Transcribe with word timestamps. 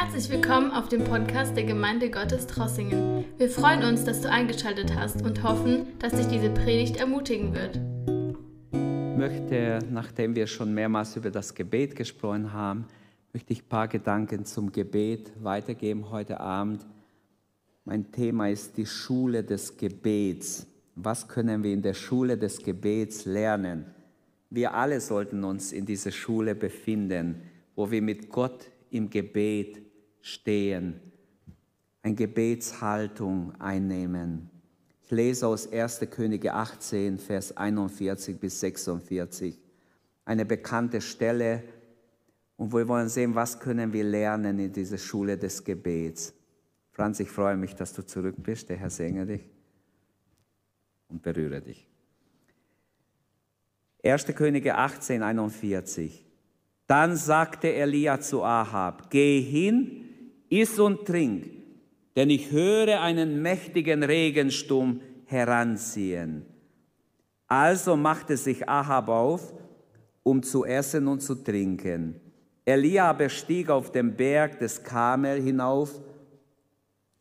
Herzlich 0.00 0.30
willkommen 0.30 0.70
auf 0.70 0.88
dem 0.88 1.02
Podcast 1.02 1.56
der 1.56 1.64
Gemeinde 1.64 2.08
Gottes 2.08 2.46
Trossingen. 2.46 3.24
Wir 3.36 3.50
freuen 3.50 3.82
uns, 3.82 4.04
dass 4.04 4.20
du 4.20 4.30
eingeschaltet 4.30 4.94
hast 4.94 5.22
und 5.22 5.42
hoffen, 5.42 5.88
dass 5.98 6.12
dich 6.12 6.28
diese 6.28 6.50
Predigt 6.50 6.98
ermutigen 6.98 7.52
wird. 7.52 7.80
Ich 8.70 9.18
möchte, 9.18 9.80
nachdem 9.90 10.36
wir 10.36 10.46
schon 10.46 10.72
mehrmals 10.72 11.16
über 11.16 11.32
das 11.32 11.52
Gebet 11.52 11.96
gesprochen 11.96 12.52
haben, 12.52 12.86
möchte 13.32 13.52
ich 13.52 13.64
ein 13.64 13.68
paar 13.68 13.88
Gedanken 13.88 14.44
zum 14.44 14.70
Gebet 14.70 15.32
weitergeben 15.42 16.08
heute 16.10 16.38
Abend. 16.38 16.86
Mein 17.84 18.12
Thema 18.12 18.50
ist 18.50 18.76
die 18.76 18.86
Schule 18.86 19.42
des 19.42 19.76
Gebets. 19.76 20.68
Was 20.94 21.26
können 21.26 21.64
wir 21.64 21.72
in 21.72 21.82
der 21.82 21.94
Schule 21.94 22.38
des 22.38 22.62
Gebets 22.62 23.24
lernen? 23.24 23.84
Wir 24.48 24.74
alle 24.74 25.00
sollten 25.00 25.42
uns 25.42 25.72
in 25.72 25.84
dieser 25.84 26.12
Schule 26.12 26.54
befinden, 26.54 27.42
wo 27.74 27.90
wir 27.90 28.00
mit 28.00 28.30
Gott 28.30 28.70
im 28.90 29.10
Gebet 29.10 29.87
stehen, 30.28 31.00
eine 32.02 32.14
Gebetshaltung 32.14 33.54
einnehmen. 33.60 34.50
Ich 35.04 35.10
lese 35.10 35.46
aus 35.46 35.70
1. 35.72 36.00
Könige 36.10 36.52
18, 36.52 37.18
Vers 37.18 37.56
41 37.56 38.38
bis 38.38 38.60
46, 38.60 39.58
eine 40.24 40.44
bekannte 40.44 41.00
Stelle. 41.00 41.64
Und 42.56 42.72
wir 42.72 42.86
wollen 42.88 43.08
sehen, 43.08 43.34
was 43.34 43.58
können 43.58 43.92
wir 43.92 44.04
lernen 44.04 44.58
in 44.58 44.72
dieser 44.72 44.98
Schule 44.98 45.38
des 45.38 45.64
Gebets. 45.64 46.34
Franz, 46.90 47.20
ich 47.20 47.30
freue 47.30 47.56
mich, 47.56 47.74
dass 47.74 47.92
du 47.92 48.04
zurück 48.04 48.34
bist. 48.38 48.68
Der 48.68 48.76
Herr 48.76 48.90
segne 48.90 49.24
dich 49.24 49.48
und 51.08 51.22
berühre 51.22 51.60
dich. 51.60 51.86
1. 54.04 54.26
Könige 54.26 54.74
18, 54.74 55.22
41. 55.22 56.24
Dann 56.86 57.16
sagte 57.16 57.72
Elia 57.72 58.20
zu 58.20 58.42
Ahab, 58.42 59.10
geh 59.10 59.40
hin, 59.40 60.07
iss 60.48 60.78
und 60.78 61.06
trink, 61.06 61.50
denn 62.16 62.30
ich 62.30 62.50
höre 62.50 63.00
einen 63.00 63.42
mächtigen 63.42 64.02
Regensturm 64.02 65.00
heranziehen. 65.26 66.46
Also 67.46 67.96
machte 67.96 68.36
sich 68.36 68.68
Ahab 68.68 69.08
auf, 69.08 69.54
um 70.22 70.42
zu 70.42 70.64
essen 70.64 71.08
und 71.08 71.20
zu 71.20 71.34
trinken. 71.36 72.20
Elia 72.64 73.12
bestieg 73.14 73.70
auf 73.70 73.92
den 73.92 74.14
Berg 74.14 74.58
des 74.58 74.82
Kamel 74.82 75.40
hinauf, 75.40 76.00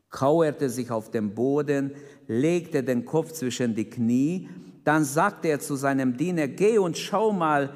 kauerte 0.09 0.69
sich 0.69 0.91
auf 0.91 1.09
den 1.11 1.33
Boden, 1.33 1.91
legte 2.27 2.83
den 2.83 3.05
Kopf 3.05 3.31
zwischen 3.31 3.75
die 3.75 3.89
Knie, 3.89 4.49
dann 4.83 5.03
sagte 5.05 5.47
er 5.47 5.59
zu 5.59 5.75
seinem 5.75 6.17
Diener, 6.17 6.47
geh 6.47 6.77
und 6.77 6.97
schau 6.97 7.31
mal, 7.31 7.73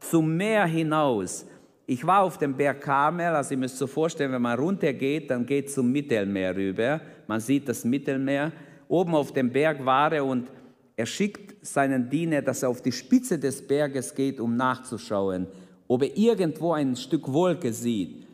zum 0.00 0.36
Meer 0.36 0.66
hinaus. 0.66 1.46
Ich 1.86 2.06
war 2.06 2.22
auf 2.22 2.38
dem 2.38 2.56
Berg 2.56 2.80
Karmel, 2.80 3.34
also 3.34 3.52
ihr 3.52 3.58
müsst 3.58 3.76
so 3.76 3.86
vorstellen, 3.86 4.32
wenn 4.32 4.40
man 4.40 4.58
runtergeht, 4.58 5.30
dann 5.30 5.44
geht 5.44 5.70
zum 5.70 5.92
Mittelmeer 5.92 6.56
rüber. 6.56 7.00
Man 7.26 7.40
sieht 7.40 7.68
das 7.68 7.84
Mittelmeer. 7.84 8.52
Oben 8.88 9.14
auf 9.14 9.32
dem 9.32 9.52
Berg 9.52 9.84
war 9.84 10.12
er 10.12 10.24
und 10.24 10.48
er 10.96 11.06
schickt 11.06 11.66
seinen 11.66 12.08
Diener, 12.08 12.40
dass 12.40 12.62
er 12.62 12.68
auf 12.70 12.80
die 12.80 12.92
Spitze 12.92 13.38
des 13.38 13.66
Berges 13.66 14.14
geht, 14.14 14.40
um 14.40 14.56
nachzuschauen, 14.56 15.46
ob 15.88 16.02
er 16.02 16.16
irgendwo 16.16 16.72
ein 16.72 16.96
Stück 16.96 17.30
Wolke 17.30 17.72
sieht. 17.72 18.26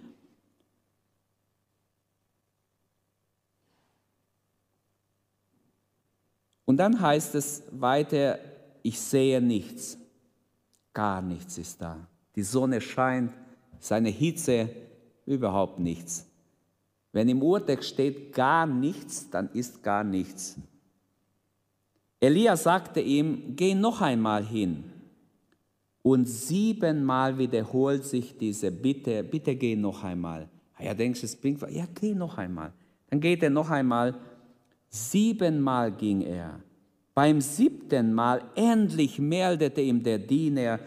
Und 6.66 6.76
dann 6.76 7.00
heißt 7.00 7.34
es 7.34 7.64
weiter, 7.72 8.38
ich 8.84 9.00
sehe 9.00 9.40
nichts. 9.40 9.98
Gar 10.92 11.20
nichts 11.20 11.58
ist 11.58 11.82
da. 11.82 12.09
Die 12.36 12.42
Sonne 12.42 12.80
scheint, 12.80 13.32
seine 13.78 14.10
Hitze, 14.10 14.68
überhaupt 15.26 15.78
nichts. 15.78 16.26
Wenn 17.12 17.28
im 17.28 17.42
Urtext 17.42 17.90
steht 17.90 18.32
gar 18.32 18.66
nichts, 18.66 19.28
dann 19.30 19.50
ist 19.52 19.82
gar 19.82 20.04
nichts. 20.04 20.56
Elia 22.20 22.56
sagte 22.56 23.00
ihm, 23.00 23.56
geh 23.56 23.74
noch 23.74 24.00
einmal 24.00 24.44
hin. 24.44 24.84
Und 26.02 26.26
siebenmal 26.26 27.36
wiederholt 27.38 28.04
sich 28.04 28.36
diese 28.38 28.70
Bitte, 28.70 29.22
bitte 29.24 29.54
geh 29.56 29.76
noch 29.76 30.04
einmal. 30.04 30.48
Ah 30.76 30.84
ja, 30.84 30.94
denkst 30.94 31.22
es 31.22 31.36
bringt 31.36 31.60
was? 31.60 31.72
Ja, 31.74 31.86
geh 31.94 32.14
noch 32.14 32.38
einmal. 32.38 32.72
Dann 33.08 33.20
geht 33.20 33.42
er 33.42 33.50
noch 33.50 33.70
einmal. 33.70 34.14
Siebenmal 34.88 35.92
ging 35.92 36.22
er. 36.22 36.60
Beim 37.14 37.40
siebten 37.40 38.14
Mal 38.14 38.42
endlich 38.54 39.18
meldete 39.18 39.80
ihm 39.80 40.02
der 40.02 40.18
Diener, 40.18 40.78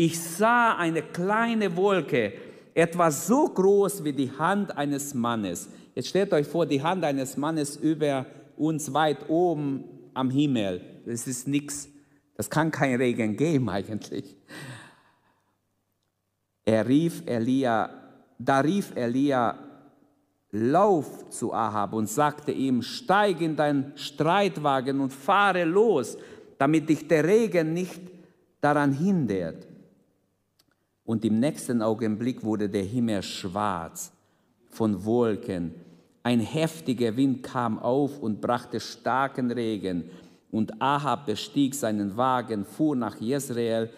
ich 0.00 0.20
sah 0.20 0.76
eine 0.76 1.02
kleine 1.02 1.76
Wolke, 1.76 2.32
etwa 2.72 3.10
so 3.10 3.48
groß 3.48 4.04
wie 4.04 4.12
die 4.12 4.30
Hand 4.30 4.78
eines 4.78 5.12
Mannes. 5.12 5.68
Jetzt 5.96 6.10
stellt 6.10 6.32
euch 6.32 6.46
vor, 6.46 6.66
die 6.66 6.80
Hand 6.80 7.02
eines 7.02 7.36
Mannes 7.36 7.76
über 7.76 8.24
uns 8.56 8.94
weit 8.94 9.28
oben 9.28 9.82
am 10.14 10.30
Himmel. 10.30 10.80
Das 11.04 11.26
ist 11.26 11.48
nichts. 11.48 11.88
Das 12.36 12.48
kann 12.48 12.70
kein 12.70 12.94
Regen 12.94 13.36
geben 13.36 13.68
eigentlich. 13.68 14.36
Er 16.64 16.86
rief 16.86 17.24
Elia, 17.26 17.90
da 18.38 18.60
rief 18.60 18.92
Elia, 18.94 19.58
Lauf 20.52 21.28
zu 21.28 21.52
Ahab 21.52 21.92
und 21.92 22.08
sagte 22.08 22.52
ihm, 22.52 22.82
steig 22.82 23.40
in 23.40 23.56
dein 23.56 23.92
Streitwagen 23.96 25.00
und 25.00 25.12
fahre 25.12 25.64
los, 25.64 26.16
damit 26.56 26.88
dich 26.88 27.08
der 27.08 27.24
Regen 27.24 27.72
nicht 27.72 28.00
daran 28.60 28.92
hindert. 28.92 29.67
Und 31.08 31.24
im 31.24 31.40
nächsten 31.40 31.80
Augenblick 31.80 32.44
wurde 32.44 32.68
der 32.68 32.84
Himmel 32.84 33.22
schwarz 33.22 34.12
von 34.68 35.04
Wolken. 35.04 35.74
Ein 36.22 36.40
heftiger 36.40 37.16
Wind 37.16 37.42
kam 37.42 37.78
auf 37.78 38.18
und 38.18 38.40
brachte 38.40 38.78
starken 38.78 39.50
Regen. 39.50 40.04
Und 40.50 40.80
Ahab 40.80 41.24
bestieg 41.24 41.74
seinen 41.74 42.16
Wagen, 42.16 42.64
fuhr 42.64 42.94
nach 42.94 43.16
Jezreel. 43.16 43.88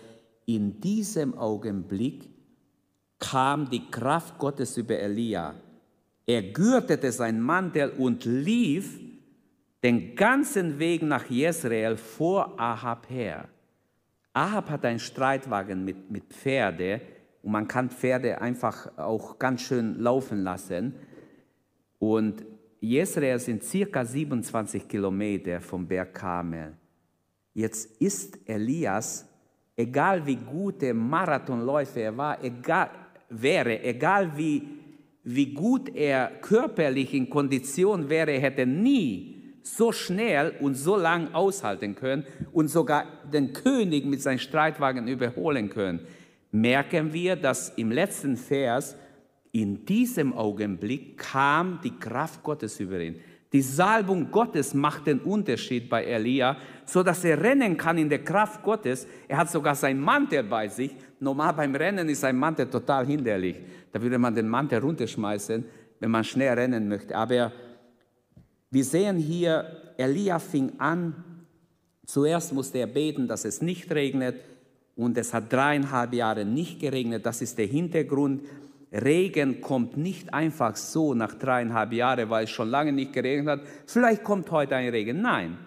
In 0.46 0.80
diesem 0.80 1.36
Augenblick 1.36 2.28
kam 3.18 3.68
die 3.68 3.90
Kraft 3.90 4.38
Gottes 4.38 4.76
über 4.76 4.96
Elia 4.96 5.54
er 6.30 6.42
gürtete 6.42 7.10
seinen 7.10 7.40
Mantel 7.40 7.90
und 7.98 8.24
lief 8.24 9.00
den 9.82 10.14
ganzen 10.14 10.78
Weg 10.78 11.02
nach 11.02 11.28
Jezreel 11.28 11.96
vor 11.96 12.54
Ahab 12.56 13.10
her. 13.10 13.48
Ahab 14.32 14.70
hat 14.70 14.84
einen 14.84 14.98
Streitwagen 14.98 15.84
mit, 15.84 16.10
mit 16.10 16.24
Pferde 16.32 17.00
und 17.42 17.52
man 17.52 17.66
kann 17.66 17.90
Pferde 17.90 18.40
einfach 18.40 18.96
auch 18.98 19.38
ganz 19.38 19.62
schön 19.62 19.98
laufen 19.98 20.42
lassen. 20.42 20.94
Und 21.98 22.44
Jezreel 22.80 23.38
sind 23.38 23.62
circa 23.62 24.04
27 24.04 24.88
Kilometer 24.88 25.60
vom 25.60 25.86
Berg 25.86 26.14
Karmel. 26.14 26.76
Jetzt 27.52 28.00
ist 28.00 28.38
Elias, 28.48 29.28
egal 29.76 30.24
wie 30.24 30.36
gut 30.36 30.80
der 30.80 30.94
Marathonläufer 30.94 32.00
er 32.00 32.16
war, 32.16 32.44
egal, 32.44 32.90
wäre, 33.28 33.82
egal 33.82 34.36
wie 34.36 34.80
wie 35.22 35.52
gut 35.52 35.94
er 35.94 36.28
körperlich 36.40 37.12
in 37.14 37.28
Kondition 37.28 38.08
wäre, 38.08 38.32
hätte 38.32 38.66
nie 38.66 39.39
so 39.62 39.92
schnell 39.92 40.54
und 40.60 40.74
so 40.74 40.96
lang 40.96 41.34
aushalten 41.34 41.94
können 41.94 42.24
und 42.52 42.68
sogar 42.68 43.04
den 43.32 43.52
König 43.52 44.06
mit 44.06 44.22
seinem 44.22 44.38
Streitwagen 44.38 45.06
überholen 45.08 45.70
können, 45.70 46.00
merken 46.50 47.12
wir, 47.12 47.36
dass 47.36 47.70
im 47.76 47.90
letzten 47.90 48.36
Vers 48.36 48.96
in 49.52 49.84
diesem 49.84 50.32
Augenblick 50.32 51.18
kam 51.18 51.80
die 51.82 51.98
Kraft 51.98 52.42
Gottes 52.42 52.78
über 52.80 53.00
ihn. 53.00 53.16
Die 53.52 53.62
Salbung 53.62 54.30
Gottes 54.30 54.74
macht 54.74 55.08
den 55.08 55.18
Unterschied 55.18 55.88
bei 55.90 56.04
Elia, 56.04 56.56
so 56.84 57.02
dass 57.02 57.24
er 57.24 57.42
rennen 57.42 57.76
kann 57.76 57.98
in 57.98 58.08
der 58.08 58.22
Kraft 58.22 58.62
Gottes. 58.62 59.08
Er 59.26 59.38
hat 59.38 59.50
sogar 59.50 59.74
sein 59.74 59.98
Mantel 59.98 60.44
bei 60.44 60.68
sich. 60.68 60.94
Normal 61.18 61.54
beim 61.54 61.74
Rennen 61.74 62.08
ist 62.08 62.20
sein 62.20 62.36
Mantel 62.36 62.66
total 62.70 63.06
hinderlich. 63.06 63.56
Da 63.90 64.00
würde 64.00 64.18
man 64.18 64.36
den 64.36 64.48
Mantel 64.48 64.78
runterschmeißen, 64.78 65.64
wenn 65.98 66.10
man 66.10 66.22
schnell 66.22 66.54
rennen 66.54 66.88
möchte. 66.88 67.16
Aber 67.16 67.50
wir 68.70 68.84
sehen 68.84 69.18
hier, 69.18 69.94
Elia 69.96 70.38
fing 70.38 70.72
an. 70.78 71.24
Zuerst 72.06 72.52
musste 72.52 72.78
er 72.78 72.86
beten, 72.86 73.26
dass 73.26 73.44
es 73.44 73.62
nicht 73.62 73.90
regnet. 73.92 74.36
Und 74.96 75.16
es 75.16 75.32
hat 75.34 75.52
dreieinhalb 75.52 76.12
Jahre 76.12 76.44
nicht 76.44 76.80
geregnet. 76.80 77.26
Das 77.26 77.42
ist 77.42 77.58
der 77.58 77.66
Hintergrund. 77.66 78.42
Regen 78.92 79.60
kommt 79.60 79.96
nicht 79.96 80.34
einfach 80.34 80.76
so 80.76 81.14
nach 81.14 81.34
dreieinhalb 81.34 81.92
Jahren, 81.92 82.28
weil 82.28 82.44
es 82.44 82.50
schon 82.50 82.68
lange 82.68 82.92
nicht 82.92 83.12
geregnet 83.12 83.48
hat. 83.48 83.60
Vielleicht 83.86 84.24
kommt 84.24 84.50
heute 84.50 84.76
ein 84.76 84.88
Regen. 84.88 85.20
Nein. 85.20 85.58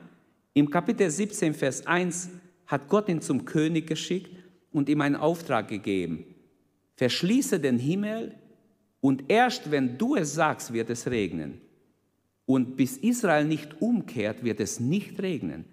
Im 0.54 0.70
Kapitel 0.70 1.10
17, 1.10 1.54
Vers 1.54 1.88
1 1.88 2.30
hat 2.68 2.88
Gott 2.90 3.10
ihn 3.10 3.22
zum 3.22 3.46
König 3.46 3.88
geschickt 3.88 4.32
und 4.72 4.90
ihm 4.90 5.02
einen 5.02 5.16
Auftrag 5.16 5.68
gegeben. 5.68 6.26
Verschließe 6.96 7.60
den 7.60 7.80
Himmel 7.80 8.36
und 9.02 9.30
erst 9.30 9.72
wenn 9.72 9.98
du 9.98 10.16
es 10.16 10.34
sagst, 10.36 10.74
wird 10.74 10.90
es 10.90 11.08
regnen. 11.08 11.63
Und 12.46 12.76
bis 12.76 12.98
Israel 12.98 13.46
nicht 13.46 13.82
umkehrt, 13.82 14.44
wird 14.44 14.60
es 14.60 14.80
nicht 14.80 15.22
regnen. 15.22 15.66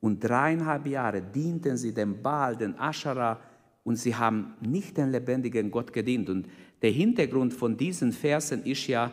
Und 0.00 0.20
dreieinhalb 0.20 0.86
Jahre 0.86 1.22
dienten 1.22 1.76
sie 1.76 1.94
dem 1.94 2.22
Baal, 2.22 2.56
den 2.56 2.78
Aschera, 2.78 3.40
und 3.84 3.96
sie 3.96 4.14
haben 4.14 4.54
nicht 4.60 4.98
den 4.98 5.10
lebendigen 5.10 5.70
Gott 5.70 5.92
gedient. 5.92 6.28
Und 6.28 6.46
Der 6.82 6.90
Hintergrund 6.90 7.52
von 7.52 7.76
diesen 7.76 8.12
Versen 8.12 8.64
ist 8.64 8.86
ja 8.86 9.10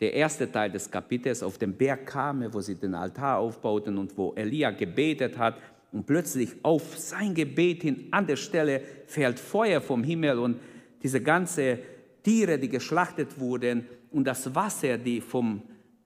der 0.00 0.14
erste 0.14 0.50
Teil 0.50 0.70
des 0.70 0.90
Kapitels 0.90 1.42
auf 1.42 1.58
dem 1.58 1.74
Berg 1.74 2.06
Kame, 2.06 2.52
wo 2.52 2.60
sie 2.60 2.74
den 2.74 2.94
Altar 2.94 3.38
aufbauten 3.38 3.98
und 3.98 4.16
wo 4.16 4.32
Elia 4.34 4.70
gebetet 4.70 5.38
hat. 5.38 5.56
Und 5.92 6.06
plötzlich 6.06 6.56
auf 6.62 6.98
sein 6.98 7.34
Gebet 7.34 7.82
hin 7.82 8.08
an 8.10 8.26
der 8.26 8.36
Stelle 8.36 8.80
fällt 9.06 9.38
Feuer 9.38 9.80
vom 9.80 10.02
Himmel 10.02 10.38
und 10.38 10.58
diese 11.02 11.20
ganze 11.20 11.78
Tiere, 12.22 12.58
die 12.58 12.68
geschlachtet 12.68 13.38
wurden 13.38 13.86
und 14.10 14.24
das 14.24 14.54
Wasser, 14.54 14.96
die 14.96 15.20
vom 15.20 15.62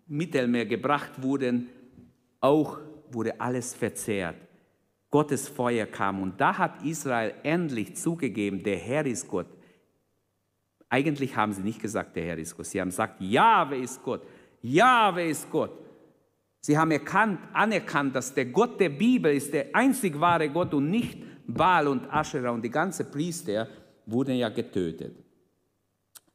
Mittelmeer 0.07 0.67
gebracht 0.67 1.23
wurden, 1.23 1.69
auch 2.41 2.79
wurde 3.11 3.41
alles 3.41 3.75
verzehrt. 3.75 4.37
Gottes 5.11 5.49
Feuer 5.49 5.87
kam 5.87 6.21
und 6.21 6.41
da 6.41 6.57
hat 6.59 6.85
Israel 6.85 7.35
endlich 7.43 7.97
zugegeben, 7.97 8.63
der 8.63 8.77
Herr 8.77 9.07
ist 9.07 9.29
Gott. 9.29 9.47
Eigentlich 10.89 11.35
haben 11.37 11.53
sie 11.53 11.63
nicht 11.63 11.81
gesagt, 11.81 12.17
der 12.17 12.25
Herr 12.25 12.39
ist 12.39 12.57
Gott. 12.57 12.67
Sie 12.67 12.81
haben 12.81 12.91
gesagt, 12.91 13.21
Jahwe 13.21 13.77
ist 13.79 14.03
Gott. 14.03 14.23
Jahwe 14.63 15.25
ist 15.25 15.51
Gott. 15.51 15.73
Sie 16.61 16.77
haben 16.77 16.91
erkannt, 16.91 17.39
anerkannt, 17.53 18.15
dass 18.15 18.35
der 18.35 18.47
Gott 18.47 18.81
der 18.81 18.89
Bibel 18.89 19.33
ist 19.33 19.53
der 19.53 19.75
einzig 19.75 20.19
wahre 20.19 20.49
Gott 20.49 20.75
und 20.75 20.91
nicht 20.91 21.19
Baal 21.47 21.87
und 21.87 22.13
Asherah 22.13 22.51
und 22.51 22.63
die 22.63 22.71
ganze 22.71 23.05
Priester 23.05 23.69
wurden 24.05 24.35
ja 24.35 24.49
getötet. 24.49 25.17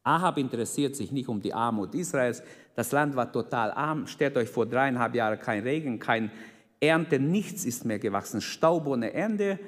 Ahab 0.03 0.38
interessiert 0.38 0.95
sich 0.95 1.12
nicht 1.12 1.27
um 1.27 1.41
die 1.41 1.53
Armut 1.53 1.94
Israels. 1.94 2.41
Das 2.75 2.91
Land 2.91 3.15
war 3.15 3.31
total 3.31 3.71
arm. 3.71 4.07
Stellt 4.07 4.38
euch 4.38 4.50
vor, 4.50 4.65
dreieinhalb 4.65 5.15
Jahre 5.15 5.38
kein 5.38 5.63
Regen, 5.63 6.00
kein 6.00 6.31
Ernte, 6.79 7.19
nichts 7.19 7.65
ist 7.65 7.85
mehr 7.85 8.00
gewachsen. 8.00 8.41
Staub 8.41 8.88
ohne 8.88 9.13
Ende. 9.13 9.59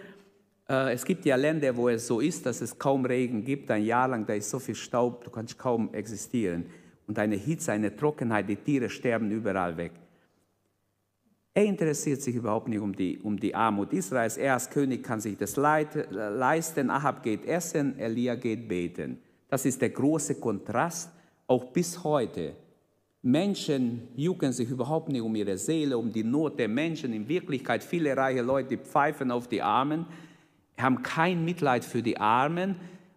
Äh, 0.67 0.93
es 0.93 1.05
gibt 1.05 1.25
ja 1.25 1.35
Länder, 1.35 1.75
wo 1.77 1.89
es 1.89 2.07
so 2.07 2.19
ist, 2.19 2.45
dass 2.45 2.61
es 2.61 2.77
kaum 2.79 3.05
Regen 3.05 3.43
gibt. 3.43 3.69
Ein 3.69 3.83
Jahr 3.83 4.07
lang, 4.07 4.25
da 4.25 4.33
ist 4.33 4.49
so 4.49 4.59
viel 4.59 4.75
Staub, 4.75 5.23
du 5.23 5.29
kannst 5.29 5.57
kaum 5.57 5.93
existieren. 5.93 6.65
Und 7.05 7.19
eine 7.19 7.35
Hitze, 7.35 7.71
eine 7.71 7.95
Trockenheit, 7.95 8.49
die 8.49 8.55
Tiere 8.55 8.89
sterben 8.89 9.29
überall 9.29 9.77
weg. 9.77 9.91
Er 11.53 11.65
interessiert 11.65 12.21
sich 12.21 12.35
überhaupt 12.35 12.67
nicht 12.67 12.79
um 12.79 12.95
die, 12.95 13.19
um 13.19 13.39
die 13.39 13.53
Armut 13.53 13.93
Israels. 13.93 14.37
Er 14.37 14.53
als 14.53 14.69
König 14.69 15.03
kann 15.03 15.19
sich 15.19 15.37
das 15.37 15.55
leisten. 15.55 16.89
Ahab 16.89 17.21
geht 17.21 17.45
essen, 17.45 17.99
Elia 17.99 18.33
geht 18.33 18.67
beten. 18.67 19.19
Das 19.49 19.65
ist 19.65 19.79
der 19.79 19.91
große 19.91 20.39
Kontrast, 20.39 21.11
auch 21.45 21.65
bis 21.65 22.03
heute. 22.03 22.55
Menschen 23.25 24.09
jucken 24.17 24.51
sich 24.51 24.69
überhaupt 24.69 25.07
nicht 25.07 25.21
um 25.21 25.33
ihre 25.33 25.57
Seele, 25.57 25.97
um 25.97 26.11
die 26.11 26.25
Not 26.25 26.59
der 26.59 26.67
Menschen. 26.67 27.13
In 27.13 27.29
Wirklichkeit, 27.29 27.81
viele 27.81 28.15
reiche 28.15 28.41
Leute 28.41 28.77
pfeifen 28.77 29.31
auf 29.31 29.47
die 29.47 29.61
Armen, 29.61 30.05
haben 30.77 31.01
kein 31.01 31.45
Mitleid 31.45 31.85
für 31.85 32.03
die 32.03 32.17
Armen. 32.17 32.75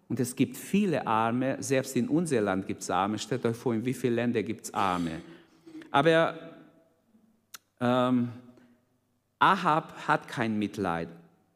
Und 0.09 0.21
es 0.21 0.37
gibt 0.37 0.57
viele 0.57 1.05
Arme, 1.09 1.57
selbst 1.59 1.97
in 1.97 2.09
unser 2.09 2.41
Land 2.41 2.69
gibt 2.69 2.83
es 2.83 2.91
Arme. 2.91 3.19
Stellt 3.19 3.45
euch 3.45 3.57
vor, 3.57 3.75
in 3.75 3.85
wie 3.85 3.93
vielen 3.93 4.15
Ländern 4.15 4.45
gibt 4.45 4.67
es 4.67 4.75
Arme. 4.75 5.23
Aber 5.91 6.35
ähm, 7.81 8.29
Ahab 9.41 10.07
hat 10.07 10.29
kein 10.29 10.57
Mitleid, 10.57 11.09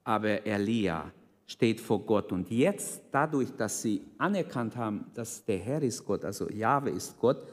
aber 0.02 0.44
Elia 0.44 1.12
steht 1.46 1.80
vor 1.80 2.04
Gott. 2.04 2.32
Und 2.32 2.50
jetzt, 2.50 3.00
dadurch, 3.12 3.50
dass 3.56 3.82
sie 3.82 4.02
anerkannt 4.18 4.74
haben, 4.76 5.04
dass 5.14 5.44
der 5.44 5.58
Herr 5.58 5.82
ist 5.82 6.04
Gott, 6.04 6.24
also 6.24 6.50
Jahwe 6.50 6.90
ist 6.90 7.16
Gott, 7.20 7.46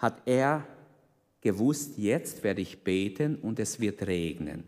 hat 0.00 0.22
er 0.24 0.66
gewusst, 1.42 1.98
jetzt 1.98 2.42
werde 2.42 2.62
ich 2.62 2.82
beten 2.82 3.36
und 3.36 3.58
es 3.58 3.80
wird 3.80 4.06
regnen. 4.06 4.64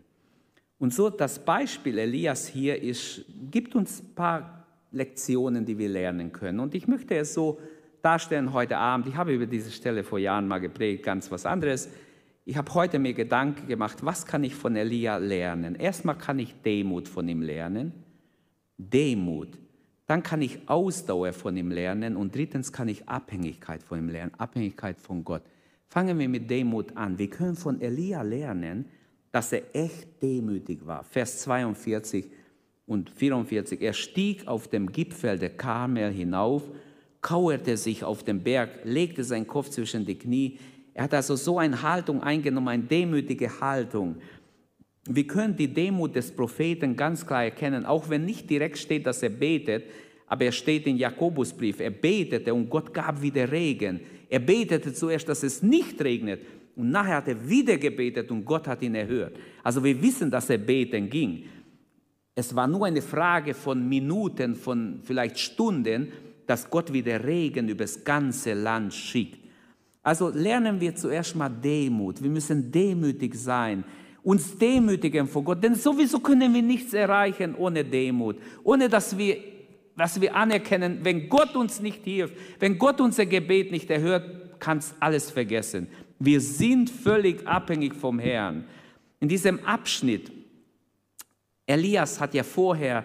Und 0.77 0.93
so 0.93 1.09
das 1.09 1.43
Beispiel 1.43 1.97
Elias 1.97 2.47
hier 2.47 2.81
ist, 2.81 3.25
gibt 3.49 3.75
uns 3.75 4.01
ein 4.01 4.15
paar 4.15 4.67
Lektionen, 4.91 5.65
die 5.65 5.77
wir 5.77 5.89
lernen 5.89 6.31
können. 6.31 6.59
Und 6.59 6.75
ich 6.75 6.87
möchte 6.87 7.15
es 7.15 7.33
so 7.33 7.59
darstellen 8.03 8.53
heute 8.53 8.77
Abend. 8.77 9.07
Ich 9.07 9.15
habe 9.15 9.33
über 9.33 9.47
diese 9.47 9.71
Stelle 9.71 10.03
vor 10.03 10.19
Jahren 10.19 10.47
mal 10.47 10.59
geprägt, 10.59 11.03
ganz 11.03 11.31
was 11.31 11.45
anderes. 11.45 11.89
Ich 12.45 12.57
habe 12.57 12.71
heute 12.73 12.99
mir 12.99 13.13
Gedanken 13.13 13.67
gemacht, 13.67 13.99
was 14.01 14.25
kann 14.25 14.43
ich 14.43 14.53
von 14.53 14.75
Elia 14.75 15.17
lernen? 15.17 15.75
Erstmal 15.75 16.17
kann 16.17 16.37
ich 16.37 16.53
Demut 16.61 17.07
von 17.07 17.27
ihm 17.27 17.41
lernen. 17.41 17.93
Demut. 18.77 19.57
Dann 20.05 20.21
kann 20.21 20.41
ich 20.41 20.67
Ausdauer 20.67 21.33
von 21.33 21.55
ihm 21.55 21.71
lernen 21.71 22.17
und 22.17 22.35
drittens 22.35 22.71
kann 22.71 22.87
ich 22.87 23.07
Abhängigkeit 23.07 23.83
von 23.83 23.99
ihm 23.99 24.09
lernen, 24.09 24.33
Abhängigkeit 24.37 24.99
von 24.99 25.23
Gott. 25.23 25.43
Fangen 25.87 26.19
wir 26.19 26.27
mit 26.27 26.49
Demut 26.49 26.97
an. 26.97 27.17
Wir 27.17 27.29
können 27.29 27.55
von 27.55 27.79
Elia 27.79 28.21
lernen, 28.21 28.85
dass 29.31 29.53
er 29.53 29.63
echt 29.75 30.21
demütig 30.21 30.85
war. 30.85 31.03
Vers 31.03 31.41
42 31.41 32.29
und 32.85 33.09
44. 33.09 33.81
Er 33.81 33.93
stieg 33.93 34.47
auf 34.47 34.67
dem 34.67 34.91
Gipfel 34.91 35.39
der 35.39 35.51
Karmel 35.51 36.11
hinauf, 36.11 36.63
kauerte 37.21 37.77
sich 37.77 38.03
auf 38.03 38.23
den 38.23 38.43
Berg, 38.43 38.69
legte 38.83 39.23
seinen 39.23 39.47
Kopf 39.47 39.69
zwischen 39.69 40.05
die 40.05 40.17
Knie. 40.17 40.59
Er 40.93 41.05
hat 41.05 41.13
also 41.13 41.35
so 41.35 41.57
eine 41.57 41.81
Haltung 41.81 42.21
eingenommen, 42.21 42.67
eine 42.67 42.83
demütige 42.83 43.61
Haltung. 43.61 44.17
Wir 45.05 45.27
können 45.27 45.55
die 45.55 45.67
Demut 45.67 46.15
des 46.15 46.31
Propheten 46.31 46.95
ganz 46.95 47.25
klar 47.25 47.43
erkennen, 47.43 47.85
auch 47.85 48.09
wenn 48.09 48.25
nicht 48.25 48.49
direkt 48.49 48.77
steht, 48.77 49.05
dass 49.05 49.21
er 49.21 49.29
betet, 49.29 49.83
aber 50.27 50.45
er 50.45 50.51
steht 50.51 50.87
in 50.87 50.97
Jakobusbrief, 50.97 51.79
er 51.79 51.91
betete 51.91 52.53
und 52.53 52.69
Gott 52.69 52.93
gab 52.93 53.21
wieder 53.21 53.51
Regen. 53.51 53.99
Er 54.29 54.39
betete 54.39 54.93
zuerst, 54.93 55.27
dass 55.27 55.43
es 55.43 55.61
nicht 55.61 56.01
regnet 56.01 56.41
und 56.75 56.89
nachher 56.89 57.17
hat 57.17 57.27
er 57.27 57.49
wieder 57.49 57.77
gebetet 57.77 58.31
und 58.31 58.45
Gott 58.45 58.67
hat 58.67 58.81
ihn 58.81 58.95
erhört. 58.95 59.35
Also 59.61 59.83
wir 59.83 60.01
wissen, 60.01 60.31
dass 60.31 60.49
er 60.49 60.57
beten 60.57 61.09
ging. 61.09 61.43
Es 62.33 62.55
war 62.55 62.67
nur 62.67 62.85
eine 62.85 63.01
Frage 63.01 63.53
von 63.53 63.87
Minuten, 63.87 64.55
von 64.55 65.01
vielleicht 65.03 65.37
Stunden, 65.37 66.11
dass 66.47 66.69
Gott 66.69 66.91
wieder 66.91 67.23
Regen 67.23 67.69
über 67.69 67.83
das 67.83 68.03
ganze 68.03 68.53
Land 68.53 68.93
schickt. 68.93 69.39
Also 70.01 70.29
lernen 70.29 70.81
wir 70.81 70.95
zuerst 70.95 71.35
mal 71.35 71.49
Demut. 71.49 72.23
Wir 72.23 72.29
müssen 72.29 72.71
demütig 72.71 73.35
sein 73.35 73.83
uns 74.23 74.57
demütigen 74.57 75.27
vor 75.27 75.43
Gott, 75.43 75.63
denn 75.63 75.75
sowieso 75.75 76.19
können 76.19 76.53
wir 76.53 76.61
nichts 76.61 76.93
erreichen 76.93 77.55
ohne 77.55 77.83
Demut, 77.83 78.37
ohne 78.63 78.87
dass 78.87 79.17
wir, 79.17 79.37
dass 79.97 80.19
wir 80.19 80.35
anerkennen, 80.35 80.99
wenn 81.03 81.27
Gott 81.27 81.55
uns 81.55 81.81
nicht 81.81 82.03
hilft, 82.03 82.35
wenn 82.59 82.77
Gott 82.77 83.01
unser 83.01 83.25
Gebet 83.25 83.71
nicht 83.71 83.89
erhört, 83.89 84.59
kannst 84.59 84.95
alles 84.99 85.29
vergessen. 85.29 85.87
Wir 86.19 86.39
sind 86.39 86.89
völlig 86.89 87.45
abhängig 87.45 87.93
vom 87.93 88.17
Herrn. 88.17 88.63
In 89.19 89.27
diesem 89.27 89.59
Abschnitt, 89.65 90.31
Elias 91.65 92.19
hat 92.19 92.33
ja 92.33 92.43
vorher 92.43 93.03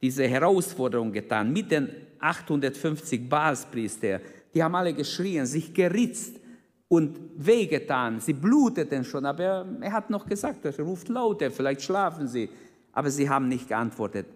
diese 0.00 0.26
Herausforderung 0.26 1.12
getan 1.12 1.52
mit 1.52 1.70
den 1.70 1.88
850 2.18 3.28
Baalspriester. 3.28 4.20
Die 4.54 4.62
haben 4.62 4.74
alle 4.74 4.92
geschrien, 4.92 5.46
sich 5.46 5.72
geritzt 5.72 6.37
und 6.88 7.18
wehgetan. 7.36 8.20
Sie 8.20 8.32
bluteten 8.32 9.04
schon, 9.04 9.26
aber 9.26 9.66
er 9.80 9.92
hat 9.92 10.10
noch 10.10 10.26
gesagt, 10.26 10.64
er 10.64 10.78
ruft 10.80 11.08
lauter, 11.08 11.50
vielleicht 11.50 11.82
schlafen 11.82 12.26
sie. 12.26 12.48
Aber 12.92 13.10
sie 13.10 13.28
haben 13.28 13.48
nicht 13.48 13.68
geantwortet. 13.68 14.26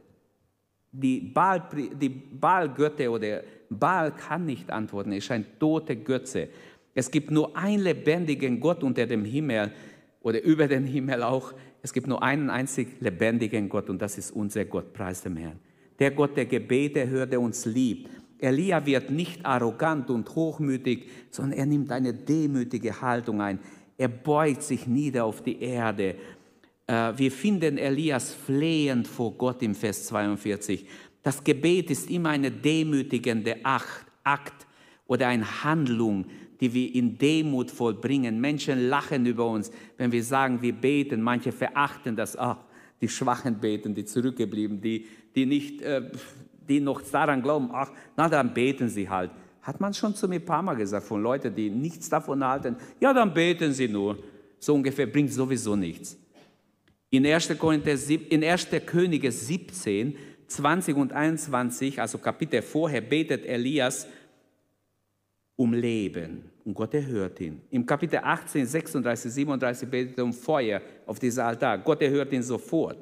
Die, 0.92 1.20
Baal, 1.20 1.62
die 1.94 3.08
oder 3.08 3.40
Baal 3.70 4.12
kann 4.12 4.44
nicht 4.44 4.70
antworten, 4.70 5.12
er 5.12 5.18
ist 5.18 5.30
ein 5.30 5.46
toter 5.58 5.96
Götze. 5.96 6.48
Es 6.94 7.10
gibt 7.10 7.30
nur 7.30 7.56
einen 7.56 7.82
lebendigen 7.82 8.60
Gott 8.60 8.82
unter 8.82 9.06
dem 9.06 9.24
Himmel 9.24 9.72
oder 10.20 10.42
über 10.42 10.68
den 10.68 10.84
Himmel 10.84 11.22
auch. 11.22 11.54
Es 11.80 11.94
gibt 11.94 12.06
nur 12.06 12.22
einen 12.22 12.50
einzig 12.50 13.00
lebendigen 13.00 13.70
Gott 13.70 13.88
und 13.88 14.02
das 14.02 14.18
ist 14.18 14.30
unser 14.30 14.66
Gott, 14.66 14.92
preis 14.92 15.22
dem 15.22 15.38
Herrn. 15.38 15.58
Der 15.98 16.10
Gott, 16.10 16.36
der 16.36 16.44
Gebete 16.44 17.08
hört, 17.08 17.32
der 17.32 17.40
uns 17.40 17.64
liebt. 17.64 18.10
Elia 18.42 18.84
wird 18.84 19.10
nicht 19.10 19.46
arrogant 19.46 20.10
und 20.10 20.34
hochmütig, 20.34 21.08
sondern 21.30 21.58
er 21.58 21.66
nimmt 21.66 21.92
eine 21.92 22.12
demütige 22.12 23.00
Haltung 23.00 23.40
ein. 23.40 23.58
Er 23.96 24.08
beugt 24.08 24.62
sich 24.62 24.86
nieder 24.86 25.24
auf 25.24 25.42
die 25.42 25.60
Erde. 25.60 26.16
Äh, 26.86 27.12
wir 27.16 27.30
finden 27.30 27.78
Elias 27.78 28.34
flehend 28.34 29.06
vor 29.06 29.32
Gott 29.32 29.62
im 29.62 29.74
Vers 29.74 30.06
42. 30.06 30.86
Das 31.22 31.44
Gebet 31.44 31.90
ist 31.90 32.10
immer 32.10 32.30
eine 32.30 32.50
demütigende 32.50 33.56
Akt 33.64 34.66
oder 35.06 35.28
eine 35.28 35.62
Handlung, 35.62 36.26
die 36.60 36.74
wir 36.74 36.94
in 36.94 37.16
Demut 37.16 37.70
vollbringen. 37.70 38.40
Menschen 38.40 38.88
lachen 38.88 39.24
über 39.26 39.46
uns, 39.46 39.70
wenn 39.96 40.10
wir 40.10 40.24
sagen, 40.24 40.60
wir 40.62 40.72
beten. 40.72 41.22
Manche 41.22 41.52
verachten 41.52 42.16
das. 42.16 42.36
Ach, 42.36 42.58
die 43.00 43.08
Schwachen 43.08 43.60
beten, 43.60 43.94
die 43.94 44.04
zurückgeblieben, 44.04 44.80
die, 44.80 45.06
die 45.34 45.46
nicht 45.46 45.82
äh, 45.82 46.10
die 46.68 46.80
noch 46.80 47.02
daran 47.02 47.42
glauben, 47.42 47.70
ach, 47.72 47.90
na 48.16 48.28
dann 48.28 48.52
beten 48.52 48.88
sie 48.88 49.08
halt. 49.08 49.30
Hat 49.62 49.80
man 49.80 49.94
schon 49.94 50.14
zu 50.14 50.28
mir 50.28 50.36
ein 50.36 50.44
paar 50.44 50.62
Mal 50.62 50.74
gesagt, 50.74 51.06
von 51.06 51.22
Leuten, 51.22 51.54
die 51.54 51.70
nichts 51.70 52.08
davon 52.08 52.44
halten, 52.44 52.76
ja, 53.00 53.12
dann 53.12 53.32
beten 53.32 53.72
sie 53.72 53.88
nur. 53.88 54.18
So 54.58 54.74
ungefähr 54.74 55.06
bringt 55.06 55.32
sowieso 55.32 55.76
nichts. 55.76 56.16
In 57.10 57.26
1. 57.26 57.58
Korinther, 57.58 57.94
in 58.30 58.42
1. 58.42 58.68
Könige 58.86 59.30
17, 59.30 60.16
20 60.46 60.96
und 60.96 61.12
21, 61.12 62.00
also 62.00 62.18
Kapitel 62.18 62.62
vorher, 62.62 63.00
betet 63.00 63.44
Elias 63.46 64.06
um 65.56 65.74
Leben 65.74 66.50
und 66.64 66.74
Gott 66.74 66.94
erhört 66.94 67.40
ihn. 67.40 67.60
Im 67.70 67.84
Kapitel 67.84 68.20
18, 68.22 68.66
36, 68.66 69.32
37 69.32 69.88
betet 69.88 70.18
er 70.18 70.24
um 70.24 70.32
Feuer 70.32 70.80
auf 71.06 71.18
diesem 71.18 71.44
Altar. 71.44 71.78
Gott 71.78 72.02
erhört 72.02 72.32
ihn 72.32 72.42
sofort. 72.42 72.98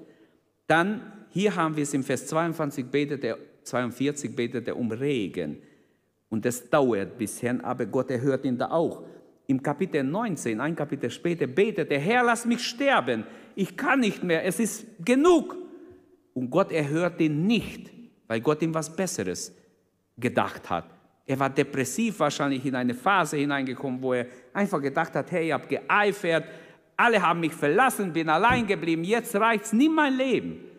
Dann, 0.67 1.01
hier 1.31 1.55
haben 1.55 1.77
wir 1.77 1.83
es 1.83 1.95
im 1.95 2.03
Vers 2.03 2.27
22, 2.27 2.87
betet 2.87 3.25
er 3.25 3.39
42 3.65 4.35
betet 4.35 4.69
er 4.69 4.77
um 4.77 4.91
Regen. 4.91 5.59
Und 6.29 6.45
das 6.45 6.69
dauert 6.71 7.19
bisher, 7.19 7.65
aber 7.65 7.87
Gott 7.87 8.11
erhört 8.11 8.45
ihn 8.45 8.57
da 8.57 8.71
auch. 8.71 9.03
Im 9.47 9.63
Kapitel 9.63 10.05
19, 10.05 10.61
ein 10.61 10.77
Kapitel 10.77 11.11
später, 11.11 11.47
betet 11.47 11.91
der 11.91 11.99
Herr, 11.99 12.23
lass 12.23 12.45
mich 12.45 12.63
sterben. 12.63 13.25
Ich 13.57 13.77
kann 13.77 14.01
nicht 14.01 14.23
mehr, 14.23 14.45
es 14.45 14.61
ist 14.61 14.87
genug. 15.05 15.57
Und 16.35 16.51
Gott 16.51 16.71
erhört 16.71 17.21
ihn 17.21 17.47
nicht, 17.47 17.91
weil 18.29 18.41
Gott 18.41 18.63
ihm 18.63 18.73
was 18.73 18.95
Besseres 18.95 19.53
gedacht 20.17 20.71
hat. 20.71 20.87
Er 21.27 21.39
war 21.39 21.51
depressiv 21.51 22.21
wahrscheinlich 22.21 22.65
in 22.65 22.75
eine 22.75 22.95
Phase 22.95 23.37
hineingekommen, 23.37 24.01
wo 24.01 24.13
er 24.13 24.27
einfach 24.53 24.81
gedacht 24.81 25.15
hat, 25.15 25.31
hey, 25.33 25.49
ich 25.49 25.53
habe 25.53 25.67
geeifert, 25.67 26.45
alle 26.97 27.21
haben 27.21 27.41
mich 27.41 27.53
verlassen, 27.53 28.13
bin 28.13 28.29
allein 28.29 28.67
geblieben, 28.67 29.05
jetzt 29.05 29.35
reicht's, 29.35 29.73
nimm 29.73 29.95
mein 29.95 30.17
Leben. 30.17 30.70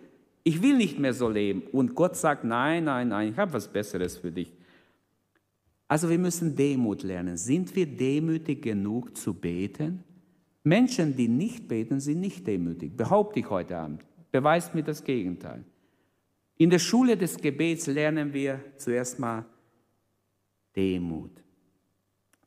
Ich 0.44 0.62
will 0.62 0.78
nicht 0.78 1.00
mehr 1.00 1.14
so 1.14 1.30
leben. 1.30 1.64
Und 1.72 1.96
Gott 1.96 2.16
sagt, 2.16 2.44
nein, 2.44 2.86
nein, 2.86 3.10
nein, 3.10 3.32
ich 3.32 3.38
habe 3.38 3.54
was 3.54 3.68
Besseres 3.68 4.18
für 4.18 4.32
dich. 4.32 4.52
Also 5.88 6.10
wir 6.10 6.18
müssen 6.18 6.56
Demut 6.56 7.04
lernen. 7.04 7.38
Sind 7.38 7.76
wir 7.76 7.86
demütig 7.86 8.62
genug 8.62 9.18
zu 9.18 9.34
beten? 9.34 10.04
Menschen, 10.64 11.16
die 11.16 11.28
nicht 11.28 11.68
beten, 11.68 12.00
sind 12.00 12.22
nicht 12.22 12.48
demütig. 12.48 12.96
Behaupte 12.96 13.40
ich 13.42 13.50
heute 13.50 13.78
Abend. 13.78 14.06
Beweist 14.32 14.74
mir 14.74 14.84
das 14.84 15.04
Gegenteil. 15.04 15.66
In 16.58 16.70
der 16.70 16.80
Schule 16.80 17.18
des 17.18 17.38
Gebets 17.38 17.88
lernen 17.88 18.34
wir 18.34 18.64
zuerst 18.78 19.20
mal 19.20 19.46
Demut. 20.76 21.32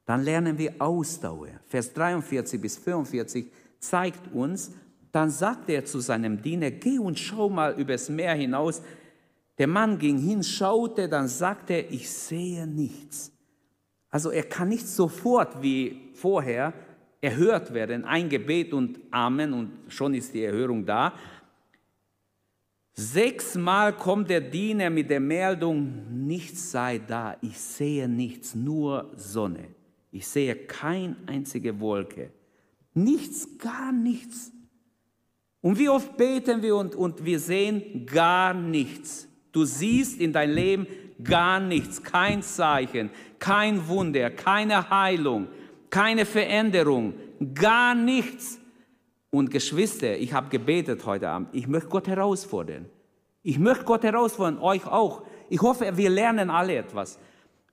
Dann 0.07 0.23
lernen 0.23 0.57
wir 0.57 0.75
Ausdauer. 0.79 1.49
Vers 1.67 1.93
43 1.93 2.61
bis 2.61 2.79
45 2.79 3.47
zeigt 3.79 4.33
uns, 4.33 4.73
dann 5.15 5.31
sagte 5.31 5.73
er 5.73 5.85
zu 5.85 6.01
seinem 6.01 6.43
Diener, 6.43 6.73
geh 6.73 6.99
und 6.99 7.17
schau 7.17 7.49
mal 7.49 7.79
übers 7.79 8.09
Meer 8.09 8.35
hinaus. 8.35 8.83
Der 9.59 9.69
Mann 9.69 9.97
ging 9.97 10.19
hin, 10.19 10.43
schaute, 10.43 11.09
dann 11.09 11.29
sagte 11.29 11.75
er, 11.75 11.91
ich 11.93 12.11
sehe 12.11 12.67
nichts. 12.67 13.31
Also 14.11 14.31
er 14.31 14.43
kann 14.43 14.71
nicht 14.71 14.89
sofort 14.89 15.63
wie 15.63 16.11
vorher 16.15 16.75
erhört 17.21 17.73
werden, 17.73 18.05
ein 18.05 18.29
Gebet 18.29 18.73
und 18.75 18.99
Amen 19.13 19.53
und 19.53 19.71
schon 19.87 20.15
ist 20.15 20.35
die 20.35 20.43
Erhörung 20.43 20.85
da. 20.85 21.15
Sechsmal 22.95 23.97
kommt 23.97 24.31
der 24.31 24.41
Diener 24.41 24.91
mit 24.91 25.11
der 25.11 25.21
Meldung, 25.21 26.27
nichts 26.27 26.73
sei 26.73 26.99
da, 26.99 27.37
ich 27.41 27.57
sehe 27.57 28.09
nichts, 28.09 28.57
nur 28.57 29.13
Sonne. 29.15 29.69
Ich 30.11 30.27
sehe 30.27 30.57
keine 30.57 31.17
einzige 31.27 31.79
Wolke. 31.79 32.33
Nichts, 32.95 33.59
gar 33.59 33.93
nichts. 33.93 34.54
Und 35.65 35.79
wie 35.79 35.89
oft 35.89 36.19
beten 36.19 36.61
wir 36.61 36.77
und, 36.77 36.95
und 36.95 37.25
wir 37.25 37.39
sehen 37.39 38.05
gar 38.05 38.53
nichts. 38.53 39.27
Du 39.51 39.65
siehst 39.65 40.21
in 40.21 40.31
dein 40.31 40.51
Leben 40.51 40.87
gar 41.23 41.59
nichts, 41.59 42.03
kein 42.03 42.43
Zeichen, 42.43 43.09
kein 43.39 43.89
Wunder, 43.89 44.29
keine 44.29 44.91
Heilung, 44.91 45.49
keine 45.89 46.27
Veränderung, 46.27 47.15
gar 47.55 47.95
nichts. 47.95 48.61
Und 49.31 49.51
Geschwister, 49.51 50.19
ich 50.19 50.35
habe 50.35 50.51
gebetet 50.51 51.07
heute 51.07 51.31
Abend. 51.31 51.49
Ich 51.53 51.67
möchte 51.67 51.89
Gott 51.89 52.09
herausfordern. 52.09 52.85
Ich 53.43 53.59
möchte 53.59 53.85
Gott 53.85 54.03
herausfordern, 54.03 54.59
euch 54.59 54.87
auch. 54.87 55.23
Ich 55.49 55.63
hoffe, 55.63 55.97
wir 55.97 56.11
lernen 56.11 56.51
alle 56.51 56.77
etwas. 56.77 57.19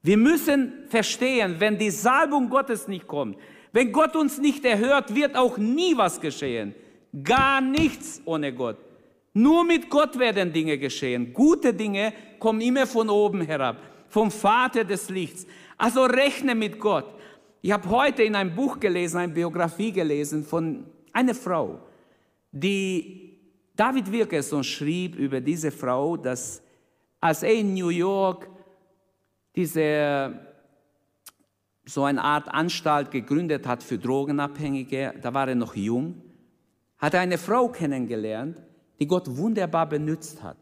Wir 0.02 0.16
müssen 0.16 0.86
verstehen, 0.88 1.58
wenn 1.60 1.78
die 1.78 1.92
Salbung 1.92 2.50
Gottes 2.50 2.88
nicht 2.88 3.06
kommt, 3.06 3.38
wenn 3.74 3.92
Gott 3.92 4.16
uns 4.16 4.38
nicht 4.38 4.64
erhört, 4.64 5.14
wird 5.14 5.36
auch 5.36 5.58
nie 5.58 5.98
was 5.98 6.22
geschehen. 6.22 6.74
Gar 7.24 7.62
nichts 7.62 8.22
ohne 8.26 8.54
Gott. 8.54 8.78
Nur 9.34 9.64
mit 9.64 9.90
Gott 9.90 10.18
werden 10.20 10.52
Dinge 10.52 10.78
geschehen. 10.78 11.34
Gute 11.34 11.74
Dinge 11.74 12.14
kommen 12.40 12.62
immer 12.62 12.86
von 12.86 13.10
oben 13.10 13.42
herab, 13.42 13.78
vom 14.10 14.30
Vater 14.30 14.84
des 14.84 15.10
Lichts. 15.10 15.46
Also 15.78 16.04
rechne 16.04 16.54
mit 16.56 16.80
Gott. 16.80 17.06
Ich 17.62 17.72
habe 17.72 17.90
heute 17.90 18.24
in 18.24 18.36
einem 18.36 18.56
Buch 18.56 18.80
gelesen, 18.80 19.18
eine 19.18 19.34
Biografie 19.34 19.92
gelesen 19.92 20.44
von 20.44 20.86
einer 21.14 21.36
Frau, 21.36 21.80
die 22.52 23.40
David 23.76 24.12
Wilkerson 24.12 24.64
schrieb 24.64 25.16
über 25.16 25.40
diese 25.40 25.72
Frau, 25.72 26.18
dass 26.18 26.62
als 27.20 27.44
er 27.44 27.54
in 27.54 27.74
New 27.74 27.90
York 27.90 28.50
diese 29.56 30.40
so 31.86 32.04
eine 32.04 32.24
Art 32.24 32.48
Anstalt 32.50 33.12
gegründet 33.12 33.68
hat 33.68 33.84
für 33.84 33.98
Drogenabhängige, 33.98 35.14
da 35.22 35.34
war 35.34 35.48
er 35.48 35.56
noch 35.56 35.76
jung, 35.76 36.22
hat 37.02 37.16
er 37.16 37.22
eine 37.22 37.40
Frau 37.40 37.68
kennengelernt, 37.68 38.62
die 39.00 39.08
Gott 39.08 39.26
wunderbar 39.36 39.90
benutzt 39.90 40.44
hat. 40.44 40.58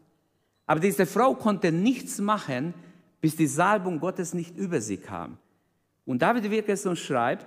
Aber 0.66 0.80
diese 0.80 1.04
Frau 1.04 1.34
konnte 1.34 1.70
nichts 1.70 2.18
machen, 2.18 2.72
bis 3.20 3.36
die 3.36 3.46
Salbung 3.46 4.00
Gottes 4.00 4.32
nicht 4.32 4.56
über 4.56 4.80
sie 4.80 4.96
kam. 4.96 5.36
Und 6.06 6.22
David 6.22 6.50
Wilkerson 6.50 6.96
schreibt, 6.96 7.46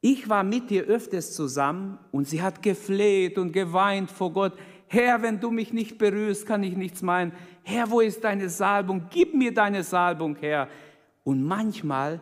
ich 0.00 0.28
war 0.28 0.44
mit 0.44 0.70
ihr 0.70 0.84
öfters 0.84 1.34
zusammen 1.34 1.98
und 2.12 2.28
sie 2.28 2.40
hat 2.40 2.62
gefleht 2.62 3.38
und 3.38 3.52
geweint 3.52 4.10
vor 4.10 4.32
Gott. 4.32 4.52
Herr, 4.86 5.20
wenn 5.22 5.40
du 5.40 5.50
mich 5.50 5.72
nicht 5.72 5.98
berührst, 5.98 6.46
kann 6.46 6.62
ich 6.62 6.76
nichts 6.76 7.02
meinen. 7.02 7.32
Herr, 7.64 7.90
wo 7.90 8.00
ist 8.00 8.22
deine 8.22 8.48
Salbung? 8.48 9.06
Gib 9.10 9.34
mir 9.34 9.52
deine 9.52 9.82
Salbung, 9.82 10.36
Herr. 10.36 10.68
Und 11.24 11.42
manchmal 11.42 12.20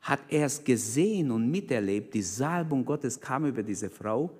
hat 0.00 0.20
er 0.30 0.46
es 0.46 0.64
gesehen 0.64 1.30
und 1.30 1.50
miterlebt, 1.50 2.14
die 2.14 2.22
Salbung 2.22 2.84
Gottes 2.86 3.20
kam 3.20 3.44
über 3.44 3.62
diese 3.62 3.90
Frau, 3.90 4.30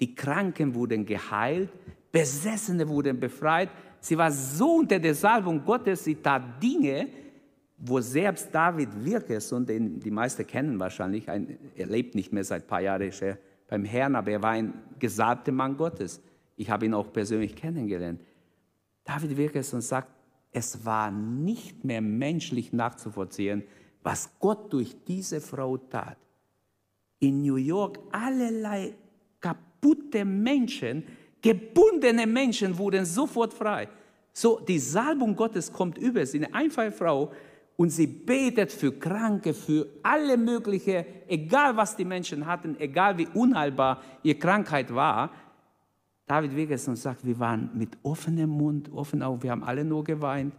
die 0.00 0.14
Kranken 0.14 0.74
wurden 0.74 1.04
geheilt, 1.04 1.70
Besessene 2.10 2.88
wurden 2.88 3.20
befreit. 3.20 3.68
Sie 4.00 4.16
war 4.16 4.32
so 4.32 4.76
unter 4.76 4.98
der 4.98 5.14
Salbung 5.14 5.64
Gottes, 5.64 6.04
sie 6.04 6.14
tat 6.14 6.62
Dinge, 6.62 7.08
wo 7.76 8.00
selbst 8.00 8.52
David 8.52 8.88
Wirkes, 9.04 9.52
und 9.52 9.68
den 9.68 10.00
die 10.00 10.10
meisten 10.10 10.46
kennen 10.46 10.80
wahrscheinlich, 10.80 11.28
ein, 11.28 11.58
er 11.76 11.86
lebt 11.86 12.14
nicht 12.14 12.32
mehr 12.32 12.44
seit 12.44 12.64
ein 12.64 12.66
paar 12.66 12.80
Jahren 12.80 13.10
beim 13.68 13.84
Herrn, 13.84 14.16
aber 14.16 14.30
er 14.30 14.42
war 14.42 14.52
ein 14.52 14.72
gesalbter 14.98 15.52
Mann 15.52 15.76
Gottes. 15.76 16.20
Ich 16.56 16.70
habe 16.70 16.86
ihn 16.86 16.94
auch 16.94 17.12
persönlich 17.12 17.54
kennengelernt. 17.54 18.20
David 19.04 19.36
Wirkes 19.36 19.72
und 19.74 19.82
sagt, 19.82 20.08
es 20.50 20.84
war 20.84 21.10
nicht 21.10 21.84
mehr 21.84 22.00
menschlich 22.00 22.72
nachzuvollziehen, 22.72 23.62
was 24.02 24.30
Gott 24.40 24.72
durch 24.72 24.96
diese 25.06 25.40
Frau 25.40 25.76
tat. 25.76 26.16
In 27.20 27.42
New 27.42 27.56
York 27.56 27.98
allerlei 28.10 28.94
kaputte 29.80 30.24
Menschen, 30.24 31.04
gebundene 31.42 32.26
Menschen 32.26 32.76
wurden 32.76 33.04
sofort 33.04 33.52
frei. 33.54 33.88
So, 34.32 34.60
die 34.60 34.78
Salbung 34.78 35.34
Gottes 35.34 35.72
kommt 35.72 35.98
über 35.98 36.24
sie, 36.26 36.38
eine 36.38 36.54
einfache 36.54 36.92
Frau, 36.92 37.32
und 37.76 37.90
sie 37.90 38.08
betet 38.08 38.72
für 38.72 38.92
Kranke, 38.92 39.54
für 39.54 39.86
alle 40.02 40.36
mögliche, 40.36 41.06
egal 41.28 41.76
was 41.76 41.94
die 41.94 42.04
Menschen 42.04 42.44
hatten, 42.44 42.76
egal 42.80 43.16
wie 43.18 43.28
unheilbar 43.34 44.02
ihre 44.24 44.36
Krankheit 44.36 44.92
war. 44.92 45.30
David 46.26 46.56
Wegerson 46.56 46.96
sagt, 46.96 47.24
wir 47.24 47.38
waren 47.38 47.70
mit 47.74 47.96
offenem 48.02 48.50
Mund, 48.50 48.90
offen 48.92 49.22
Augen, 49.22 49.44
wir 49.44 49.52
haben 49.52 49.62
alle 49.62 49.84
nur 49.84 50.02
geweint 50.02 50.54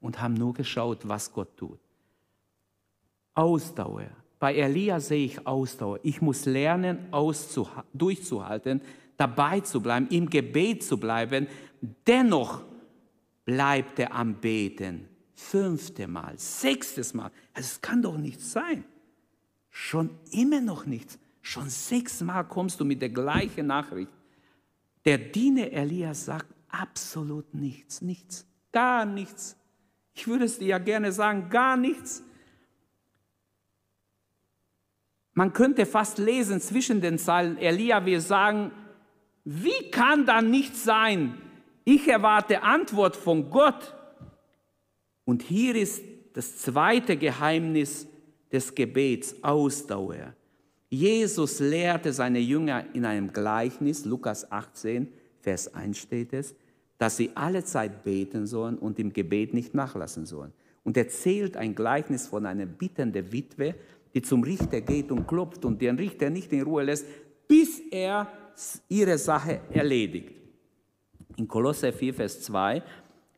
und 0.00 0.22
haben 0.22 0.34
nur 0.34 0.54
geschaut, 0.54 1.08
was 1.08 1.32
Gott 1.32 1.56
tut. 1.56 1.80
Ausdauer. 3.34 4.19
Bei 4.40 4.54
Elia 4.56 4.98
sehe 4.98 5.26
ich 5.26 5.46
Ausdauer. 5.46 6.00
Ich 6.02 6.22
muss 6.22 6.46
lernen, 6.46 7.06
durchzuhalten, 7.92 8.80
dabei 9.16 9.60
zu 9.60 9.82
bleiben, 9.82 10.08
im 10.08 10.28
Gebet 10.28 10.82
zu 10.82 10.98
bleiben. 10.98 11.46
Dennoch 12.06 12.62
bleibt 13.44 13.98
er 13.98 14.14
am 14.14 14.34
Beten. 14.34 15.06
Fünfte 15.34 16.08
Mal, 16.08 16.38
sechstes 16.38 17.12
Mal. 17.12 17.30
Es 17.52 17.80
kann 17.80 18.02
doch 18.02 18.16
nicht 18.16 18.40
sein. 18.40 18.84
Schon 19.68 20.10
immer 20.32 20.62
noch 20.62 20.86
nichts. 20.86 21.18
Schon 21.42 21.68
sechsmal 21.68 22.46
kommst 22.48 22.80
du 22.80 22.84
mit 22.84 23.02
der 23.02 23.10
gleichen 23.10 23.66
Nachricht. 23.66 24.10
Der 25.04 25.18
Diener 25.18 25.70
Elias 25.70 26.24
sagt 26.24 26.46
absolut 26.68 27.54
nichts, 27.54 28.00
nichts, 28.00 28.46
gar 28.72 29.04
nichts. 29.04 29.56
Ich 30.14 30.26
würde 30.26 30.46
es 30.46 30.58
dir 30.58 30.68
ja 30.68 30.78
gerne 30.78 31.12
sagen, 31.12 31.50
gar 31.50 31.76
nichts. 31.76 32.22
Man 35.34 35.52
könnte 35.52 35.86
fast 35.86 36.18
lesen 36.18 36.60
zwischen 36.60 37.00
den 37.00 37.18
Zeilen, 37.18 37.56
Elia 37.58 38.04
wir 38.04 38.20
sagen, 38.20 38.72
wie 39.44 39.90
kann 39.90 40.26
da 40.26 40.42
nichts 40.42 40.84
sein? 40.84 41.34
Ich 41.84 42.08
erwarte 42.08 42.62
Antwort 42.62 43.16
von 43.16 43.50
Gott. 43.50 43.94
Und 45.24 45.42
hier 45.42 45.74
ist 45.76 46.02
das 46.34 46.58
zweite 46.58 47.16
Geheimnis 47.16 48.06
des 48.52 48.74
Gebets, 48.74 49.36
Ausdauer. 49.42 50.34
Jesus 50.88 51.60
lehrte 51.60 52.12
seine 52.12 52.40
Jünger 52.40 52.84
in 52.94 53.04
einem 53.04 53.32
Gleichnis, 53.32 54.04
Lukas 54.04 54.50
18, 54.50 55.08
Vers 55.40 55.72
1 55.72 55.96
steht 55.96 56.32
es, 56.32 56.54
dass 56.98 57.16
sie 57.16 57.30
alle 57.34 57.64
Zeit 57.64 58.04
beten 58.04 58.46
sollen 58.46 58.76
und 58.76 58.98
im 58.98 59.12
Gebet 59.12 59.54
nicht 59.54 59.72
nachlassen 59.72 60.26
sollen. 60.26 60.52
Und 60.82 60.96
er 60.96 61.04
erzählt 61.04 61.56
ein 61.56 61.74
Gleichnis 61.74 62.26
von 62.26 62.44
einer 62.44 62.66
bittenden 62.66 63.32
Witwe, 63.32 63.74
die 64.14 64.22
zum 64.22 64.42
Richter 64.42 64.80
geht 64.80 65.10
und 65.10 65.26
klopft 65.26 65.64
und 65.64 65.80
den 65.80 65.96
Richter 65.96 66.30
nicht 66.30 66.52
in 66.52 66.62
Ruhe 66.62 66.84
lässt, 66.84 67.06
bis 67.46 67.80
er 67.90 68.28
ihre 68.88 69.18
Sache 69.18 69.60
erledigt. 69.70 70.34
In 71.36 71.48
Kolosser 71.48 71.92
4, 71.92 72.14
Vers 72.14 72.42
2 72.42 72.82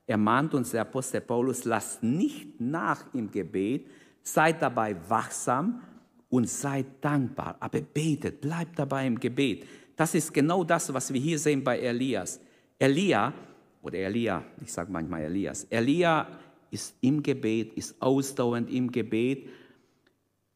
ermahnt 0.06 0.54
uns 0.54 0.70
der 0.70 0.82
Apostel 0.82 1.20
Paulus, 1.20 1.64
lasst 1.64 2.02
nicht 2.02 2.60
nach 2.60 3.12
im 3.14 3.30
Gebet, 3.30 3.86
seid 4.22 4.60
dabei 4.60 4.96
wachsam 5.08 5.82
und 6.28 6.48
seid 6.48 6.86
dankbar, 7.00 7.56
aber 7.60 7.80
betet, 7.80 8.40
bleibt 8.40 8.78
dabei 8.78 9.06
im 9.06 9.18
Gebet. 9.18 9.66
Das 9.96 10.14
ist 10.14 10.32
genau 10.32 10.64
das, 10.64 10.92
was 10.92 11.12
wir 11.12 11.20
hier 11.20 11.38
sehen 11.38 11.62
bei 11.62 11.78
Elias. 11.78 12.40
Elia, 12.78 13.32
oder 13.82 13.98
Elia, 13.98 14.42
ich 14.60 14.72
sage 14.72 14.90
manchmal 14.90 15.22
Elias, 15.22 15.64
Elia 15.70 16.26
ist 16.70 16.96
im 17.02 17.22
Gebet, 17.22 17.74
ist 17.74 18.00
ausdauernd 18.00 18.70
im 18.70 18.90
Gebet, 18.90 19.48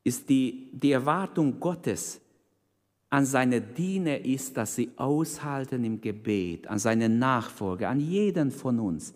ist 0.06 0.28
die, 0.28 0.70
die 0.72 0.92
Erwartung 0.92 1.58
Gottes 1.58 2.20
an 3.10 3.26
seine 3.26 3.60
Diener 3.60 4.24
ist, 4.24 4.56
dass 4.56 4.76
sie 4.76 4.92
aushalten 4.94 5.82
im 5.82 6.00
Gebet, 6.00 6.68
an 6.68 6.78
seine 6.78 7.08
Nachfolger, 7.08 7.88
an 7.88 7.98
jeden 7.98 8.52
von 8.52 8.78
uns. 8.78 9.12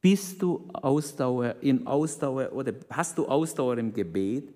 Bist 0.00 0.42
du 0.42 0.68
Ausdauer 0.72 1.54
in 1.60 1.86
Ausdauer 1.86 2.52
oder 2.52 2.72
hast 2.90 3.18
du 3.18 3.26
Ausdauer 3.28 3.78
im 3.78 3.92
Gebet? 3.92 4.52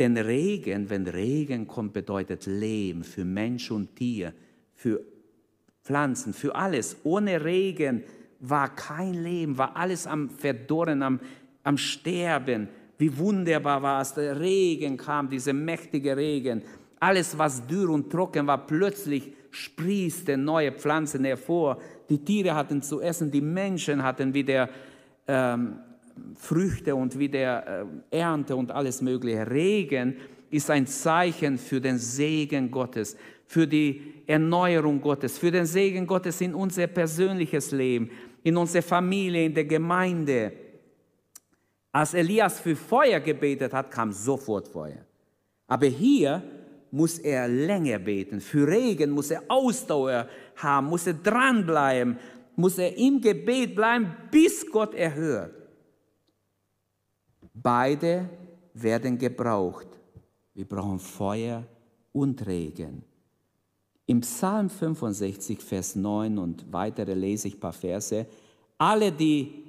Denn 0.00 0.16
Regen, 0.16 0.90
wenn 0.90 1.06
Regen 1.06 1.68
kommt, 1.68 1.92
bedeutet 1.92 2.46
Leben 2.46 3.04
für 3.04 3.24
Mensch 3.24 3.70
und 3.70 3.94
Tier, 3.94 4.34
für 4.74 5.04
Pflanzen, 5.84 6.32
für 6.32 6.52
alles. 6.52 6.96
Ohne 7.04 7.44
Regen 7.44 8.02
war 8.40 8.74
kein 8.74 9.14
Leben, 9.14 9.56
war 9.56 9.76
alles 9.76 10.08
am 10.08 10.30
Verdorren, 10.30 11.00
am, 11.04 11.20
am 11.62 11.78
Sterben. 11.78 12.68
Wie 12.98 13.16
wunderbar 13.16 13.82
war 13.82 14.00
es, 14.00 14.14
der 14.14 14.38
Regen 14.38 14.96
kam, 14.96 15.28
dieser 15.28 15.52
mächtige 15.52 16.16
Regen. 16.16 16.62
Alles, 17.00 17.36
was 17.36 17.66
dürr 17.66 17.90
und 17.90 18.10
trocken 18.10 18.46
war, 18.46 18.66
plötzlich 18.66 19.32
sprießte 19.50 20.36
neue 20.36 20.72
Pflanzen 20.72 21.24
hervor. 21.24 21.78
Die 22.08 22.18
Tiere 22.18 22.54
hatten 22.54 22.82
zu 22.82 23.00
essen, 23.00 23.30
die 23.30 23.40
Menschen 23.40 24.02
hatten 24.02 24.32
wieder 24.32 24.68
ähm, 25.26 25.76
Früchte 26.36 26.94
und 26.94 27.18
wieder 27.18 27.82
äh, 27.82 27.84
Ernte 28.10 28.56
und 28.56 28.70
alles 28.70 29.02
Mögliche. 29.02 29.48
Regen 29.50 30.16
ist 30.50 30.70
ein 30.70 30.86
Zeichen 30.86 31.58
für 31.58 31.80
den 31.80 31.98
Segen 31.98 32.70
Gottes, 32.70 33.16
für 33.46 33.66
die 33.66 34.14
Erneuerung 34.26 35.00
Gottes, 35.00 35.38
für 35.38 35.50
den 35.50 35.66
Segen 35.66 36.06
Gottes 36.06 36.40
in 36.40 36.54
unser 36.54 36.86
persönliches 36.86 37.72
Leben, 37.72 38.10
in 38.42 38.56
unsere 38.56 38.82
Familie, 38.82 39.46
in 39.46 39.54
der 39.54 39.64
Gemeinde. 39.64 40.52
Als 41.94 42.12
Elias 42.12 42.58
für 42.58 42.74
Feuer 42.74 43.20
gebetet 43.20 43.72
hat, 43.72 43.88
kam 43.88 44.10
sofort 44.10 44.66
Feuer. 44.66 45.06
Aber 45.68 45.86
hier 45.86 46.42
muss 46.90 47.20
er 47.20 47.46
länger 47.46 48.00
beten. 48.00 48.40
Für 48.40 48.66
Regen 48.66 49.12
muss 49.12 49.30
er 49.30 49.44
Ausdauer 49.46 50.28
haben, 50.56 50.88
muss 50.88 51.06
er 51.06 51.14
dranbleiben, 51.14 52.18
muss 52.56 52.78
er 52.78 52.96
im 52.96 53.20
Gebet 53.20 53.76
bleiben, 53.76 54.12
bis 54.28 54.68
Gott 54.72 54.92
erhört. 54.92 55.54
Beide 57.52 58.28
werden 58.72 59.16
gebraucht. 59.16 59.86
Wir 60.52 60.64
brauchen 60.64 60.98
Feuer 60.98 61.64
und 62.12 62.44
Regen. 62.44 63.04
Im 64.06 64.20
Psalm 64.22 64.68
65, 64.68 65.60
Vers 65.62 65.94
9 65.94 66.38
und 66.38 66.72
weitere 66.72 67.14
lese 67.14 67.46
ich 67.46 67.54
ein 67.54 67.60
paar 67.60 67.72
Verse. 67.72 68.26
Alle, 68.78 69.12
die 69.12 69.63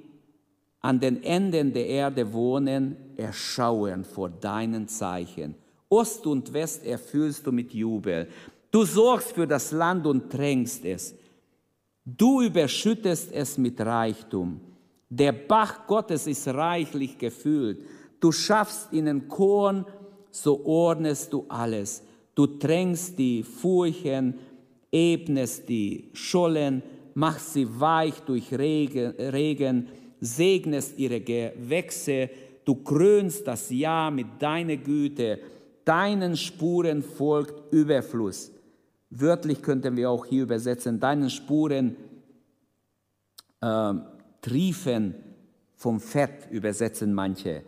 an 0.86 1.00
den 1.00 1.24
Enden 1.24 1.72
der 1.72 1.84
Erde 1.84 2.32
wohnen, 2.32 2.96
erschauen 3.16 4.04
vor 4.04 4.28
deinen 4.28 4.86
Zeichen. 4.86 5.56
Ost 5.88 6.24
und 6.28 6.52
West 6.52 6.86
erfüllst 6.86 7.44
du 7.44 7.50
mit 7.50 7.74
Jubel. 7.74 8.28
Du 8.70 8.84
sorgst 8.84 9.32
für 9.32 9.48
das 9.48 9.72
Land 9.72 10.06
und 10.06 10.30
tränkst 10.30 10.84
es. 10.84 11.12
Du 12.04 12.40
überschüttest 12.40 13.32
es 13.32 13.58
mit 13.58 13.80
Reichtum. 13.80 14.60
Der 15.08 15.32
Bach 15.32 15.88
Gottes 15.88 16.28
ist 16.28 16.46
reichlich 16.46 17.18
gefüllt. 17.18 17.80
Du 18.20 18.30
schaffst 18.30 18.92
ihnen 18.92 19.26
Korn, 19.26 19.84
so 20.30 20.64
ordnest 20.64 21.32
du 21.32 21.46
alles. 21.48 22.04
Du 22.36 22.46
tränkst 22.46 23.18
die 23.18 23.42
Furchen, 23.42 24.38
ebnest 24.92 25.68
die 25.68 26.10
Schollen, 26.12 26.84
machst 27.14 27.54
sie 27.54 27.66
weich 27.80 28.20
durch 28.20 28.52
Regen, 28.52 29.14
Regen 29.18 29.88
segnest 30.20 30.98
ihre 30.98 31.20
Gewächse, 31.20 32.30
du 32.64 32.74
krönst 32.76 33.46
das 33.46 33.70
Jahr 33.70 34.10
mit 34.10 34.26
deiner 34.40 34.76
Güte, 34.76 35.38
deinen 35.84 36.36
Spuren 36.36 37.02
folgt 37.02 37.72
Überfluss. 37.72 38.50
Wörtlich 39.10 39.62
könnten 39.62 39.96
wir 39.96 40.10
auch 40.10 40.26
hier 40.26 40.42
übersetzen, 40.42 40.98
deinen 40.98 41.30
Spuren 41.30 41.96
äh, 43.60 43.92
triefen 44.42 45.14
vom 45.76 46.00
Fett, 46.00 46.48
übersetzen 46.50 47.12
manche. 47.12 47.62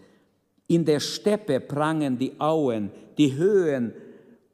In 0.67 0.85
der 0.85 1.01
Steppe 1.01 1.61
prangen 1.61 2.19
die 2.19 2.33
Auen, 2.39 2.91
die 3.17 3.35
Höhen 3.35 3.93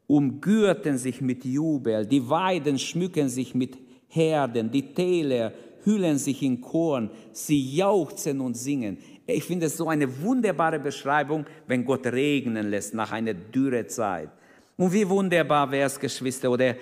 umgürten 0.07 0.98
sich 0.98 1.20
mit 1.20 1.44
Jubel, 1.44 2.07
die 2.07 2.28
Weiden 2.28 2.78
schmücken 2.78 3.28
sich 3.28 3.54
mit 3.54 3.76
Herden, 4.09 4.70
die 4.70 4.94
Täler 4.94 5.52
hüllen 5.85 6.18
sich 6.18 6.42
in 6.42 6.61
Korn, 6.61 7.11
sie 7.33 7.77
jauchzen 7.77 8.40
und 8.40 8.57
singen. 8.57 8.99
Ich 9.27 9.44
finde 9.44 9.66
es 9.66 9.77
so 9.77 9.88
eine 9.88 10.23
wunderbare 10.23 10.79
Beschreibung, 10.79 11.47
wenn 11.66 11.85
Gott 11.85 12.07
regnen 12.07 12.68
lässt 12.70 12.94
nach 12.94 13.12
einer 13.12 13.35
dürre 13.35 13.87
Zeit. 13.87 14.31
Und 14.77 14.92
wie 14.92 15.09
wunderbar 15.09 15.70
wäre 15.70 15.87
es, 15.87 15.99
Geschwister, 15.99 16.51
oder 16.51 16.75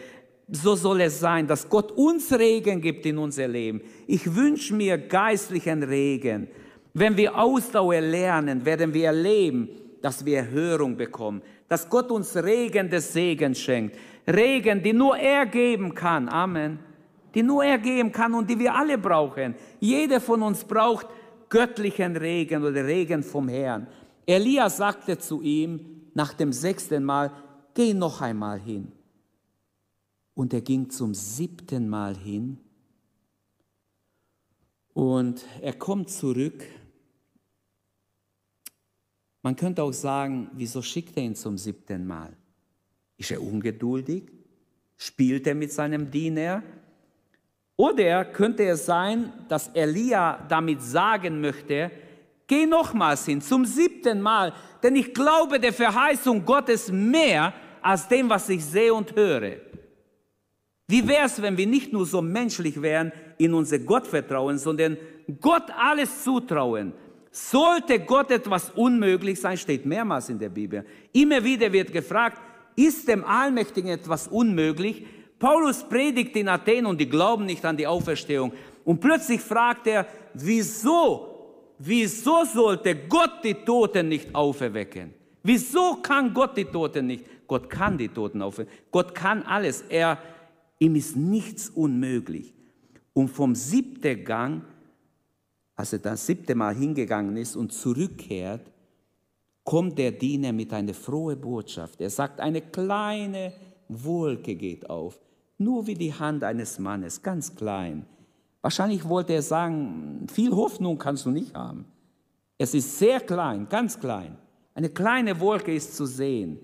so 0.51 0.75
soll 0.75 1.03
es 1.03 1.21
sein, 1.21 1.47
dass 1.47 1.69
Gott 1.69 1.93
uns 1.93 2.33
Regen 2.33 2.81
gibt 2.81 3.07
in 3.07 3.19
unser 3.19 3.49
Leben. 3.49 3.81
Ich 4.07 4.35
wünsche 4.35 4.75
mir 4.75 4.99
geistlichen 4.99 5.83
Regen. 5.83 6.49
Wenn 6.95 7.17
wir 7.17 7.39
Ausdauer 7.39 8.01
lernen, 8.01 8.65
werden 8.65 8.93
wir 8.93 9.07
erleben, 9.07 9.69
dass 10.03 10.25
wir 10.25 10.39
Erhörung 10.39 10.97
bekommen, 10.97 11.43
dass 11.69 11.89
Gott 11.89 12.11
uns 12.11 12.37
Regen 12.37 12.91
des 12.91 13.13
Segens 13.13 13.61
schenkt. 13.61 13.97
Regen, 14.27 14.83
die 14.83 14.93
nur 14.93 15.17
er 15.17 15.47
geben 15.47 15.95
kann. 15.95 16.29
Amen. 16.29 16.79
Die 17.35 17.43
nur 17.43 17.65
er 17.65 17.79
geben 17.79 18.13
kann 18.13 18.35
und 18.35 18.49
die 18.49 18.59
wir 18.59 18.75
alle 18.75 18.99
brauchen. 18.99 19.55
Jeder 19.81 20.21
von 20.21 20.43
uns 20.43 20.65
braucht 20.65 21.07
göttlichen 21.49 22.17
Regen 22.17 22.63
oder 22.63 22.85
Regen 22.85 23.23
vom 23.23 23.49
Herrn. 23.49 23.87
Elia 24.27 24.69
sagte 24.69 25.19
zu 25.19 25.43
ihm 25.43 26.11
nach 26.15 26.35
dem 26.35 26.53
sechsten 26.53 27.05
Mal, 27.05 27.31
geh 27.75 27.95
noch 27.95 28.21
einmal 28.21 28.61
hin. 28.61 28.93
Und 30.35 30.55
er 30.55 30.61
ging 30.61 30.91
zum 30.91 31.15
siebten 31.15 31.89
Mal 31.89 32.17
hin. 32.17 32.59
Und 34.95 35.45
er 35.61 35.73
kommt 35.73 36.11
zurück 36.11 36.65
man 39.43 39.57
könnte 39.57 39.83
auch 39.83 39.93
sagen, 39.93 40.49
wieso 40.55 40.81
schickt 40.83 41.17
er 41.17 41.25
ihn 41.25 41.35
zum 41.35 41.59
siebten 41.59 42.07
Mal? 42.07 42.37
Ist 43.17 43.33
er 43.33 43.43
ungeduldig? 43.43 44.31
Spielt 44.97 45.47
er 45.49 45.57
mit 45.57 45.73
seinem 45.73 46.11
Diener? 46.11 46.63
Oder 47.77 48.25
könnte 48.27 48.65
es 48.65 48.87
sein, 48.87 49.33
dass 49.49 49.69
Elia 49.69 50.39
damit 50.49 50.83
sagen 50.83 51.41
möchte, 51.41 51.91
geh 52.47 52.67
nochmals 52.67 53.25
hin, 53.25 53.41
zum 53.41 53.65
siebten 53.65 54.21
Mal, 54.21 54.53
denn 54.83 54.97
ich 54.97 55.15
glaube 55.15 55.59
der 55.59 55.73
Verheißung 55.73 56.45
Gottes 56.45 56.93
mehr 56.93 57.55
als 57.81 58.07
dem, 58.09 58.29
was 58.29 58.49
ich 58.49 58.65
sehe 58.65 58.93
und 58.93 59.15
höre. 59.17 59.57
Wie 60.87 61.09
wäre 61.09 61.27
es, 61.27 61.41
wenn 61.41 61.57
wir 61.57 61.67
nicht 61.67 61.93
nur 61.93 62.05
so 62.05 62.21
menschlich 62.21 62.81
wären 62.83 63.13
in 63.39 63.55
unser 63.55 63.79
Gottvertrauen, 63.79 64.59
sondern 64.59 64.99
Gott 65.41 65.71
alles 65.77 66.23
zutrauen? 66.23 66.93
Sollte 67.31 67.99
Gott 68.01 68.31
etwas 68.31 68.71
unmöglich 68.71 69.41
sein, 69.41 69.57
steht 69.57 69.87
mehrmals 69.87 70.29
in 70.29 70.39
der 70.39 70.51
Bibel. 70.51 70.85
Immer 71.13 71.43
wieder 71.43 71.73
wird 71.73 71.91
gefragt, 71.91 72.43
ist 72.77 73.09
dem 73.09 73.25
Allmächtigen 73.25 73.91
etwas 73.91 74.29
unmöglich? 74.29 75.07
Paulus 75.43 75.83
predigt 75.83 76.37
in 76.37 76.49
Athen 76.49 76.87
und 76.87 77.01
die 77.01 77.09
glauben 77.09 77.45
nicht 77.47 77.65
an 77.65 77.77
die 77.77 77.87
Auferstehung. 77.87 78.53
Und 78.85 79.01
plötzlich 79.01 79.41
fragt 79.41 79.89
er, 79.89 80.07
wieso, 80.35 81.75
wieso 81.79 82.45
sollte 82.45 82.95
Gott 83.09 83.43
die 83.43 83.55
Toten 83.55 84.09
nicht 84.09 84.33
auferwecken? 84.33 85.13
Wieso 85.43 85.97
kann 85.97 86.33
Gott 86.33 86.57
die 86.57 86.67
Toten 86.67 87.09
nicht? 87.09 87.25
Gott 87.49 87.69
kann 87.69 87.99
die 87.99 88.09
Toten 88.09 88.41
auferwecken. 88.41 88.79
Gott 88.93 89.15
kann 89.15 89.43
alles. 89.43 89.83
Er, 89.89 90.19
ihm 90.79 90.95
ist 90.95 91.17
nichts 91.17 91.69
unmöglich. 91.69 92.55
Und 93.13 93.29
vom 93.29 93.57
siebten 93.57 94.25
Gang 94.25 94.63
als 95.75 95.93
er 95.93 95.99
das 95.99 96.27
siebte 96.27 96.55
Mal 96.55 96.75
hingegangen 96.75 97.37
ist 97.37 97.57
und 97.57 97.73
zurückkehrt, 97.73 98.71
kommt 99.65 99.99
der 99.99 100.13
Diener 100.13 100.53
mit 100.53 100.73
einer 100.73 100.95
frohen 100.95 101.41
Botschaft. 101.41 102.01
Er 102.01 102.11
sagt, 102.11 102.41
eine 102.41 102.61
kleine 102.61 103.53
Wolke 103.89 104.55
geht 104.55 104.89
auf, 104.89 105.19
nur 105.63 105.87
wie 105.87 105.95
die 105.95 106.13
Hand 106.13 106.45
eines 106.45 106.79
Mannes, 106.79 107.23
ganz 107.23 107.55
klein. 107.55 108.07
Wahrscheinlich 108.61 109.09
wollte 109.09 109.33
er 109.33 109.43
sagen, 109.43 110.27
viel 110.33 110.53
Hoffnung 110.53 110.99
kannst 110.99 111.27
du 111.27 111.31
nicht 111.31 111.55
haben. 111.55 111.85
Es 112.59 112.75
ist 112.75 112.99
sehr 112.99 113.21
klein, 113.21 113.69
ganz 113.69 113.99
klein. 113.99 114.37
Eine 114.75 114.89
kleine 114.89 115.39
Wolke 115.41 115.75
ist 115.75 115.97
zu 115.97 116.07
sehen. 116.07 116.59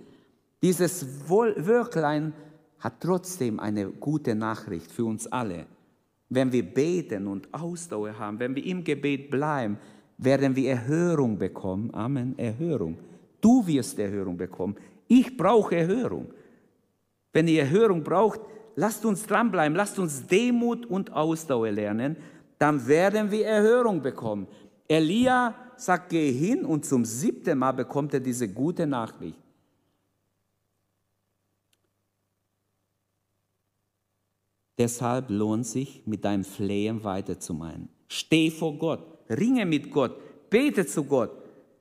Dieses 0.63 1.29
Wölklein 1.29 2.33
hat 2.79 3.01
trotzdem 3.01 3.59
eine 3.59 3.89
gute 3.91 4.35
Nachricht 4.35 4.91
für 4.91 5.05
uns 5.05 5.27
alle. 5.27 5.67
wenn 6.31 6.53
wir 6.53 6.63
beten 6.63 7.27
und 7.27 7.53
Ausdauer 7.55 8.19
haben, 8.19 8.39
wenn 8.39 8.55
wir 8.55 8.65
im 8.65 8.85
Gebet 8.85 9.31
bleiben, 9.31 9.79
werden 10.19 10.55
wir 10.55 10.73
Erhörung 10.73 11.39
bekommen. 11.39 11.91
Amen, 11.95 12.39
Erhörung. 12.39 12.99
Du 13.41 13.67
wirst 13.67 13.99
Erhörung 13.99 14.37
bekommen. 14.37 14.77
Ich 15.07 15.37
brauche 15.37 15.77
Erhörung. 15.77 16.27
Wenn 17.33 17.49
ihr 17.49 17.63
Erhörung 17.63 18.03
braucht, 18.03 18.41
lasst 18.79 19.05
uns 19.05 19.27
dranbleiben, 19.27 19.77
lasst 19.77 19.99
uns 19.99 20.27
Demut 20.27 20.87
und 20.87 21.13
Ausdauer 21.13 21.73
lernen, 21.73 22.17
dann 22.59 22.87
werden 22.87 23.31
wir 23.31 23.45
Erhörung 23.45 24.01
bekommen. 24.01 24.47
Elia 24.87 25.55
sagt, 25.77 26.11
geh 26.11 26.31
hin 26.33 26.65
und 26.65 26.85
zum 26.85 27.05
siebten 27.05 27.59
Mal 27.59 27.73
bekommt 27.73 28.15
er 28.15 28.21
diese 28.21 28.49
gute 28.49 28.87
Nachricht. 28.87 29.39
Deshalb 34.79 35.29
lohnt 35.29 35.67
sich, 35.67 36.03
mit 36.07 36.25
deinem 36.25 36.45
Flehen 36.45 37.03
weiterzumachen. 37.03 37.89
Steh 38.07 38.49
vor 38.49 38.79
Gott, 38.79 39.03
ringe 39.29 39.67
mit 39.67 39.91
Gott, 39.91 40.17
bete 40.51 40.87
zu 40.87 41.03
Gott. 41.03 41.33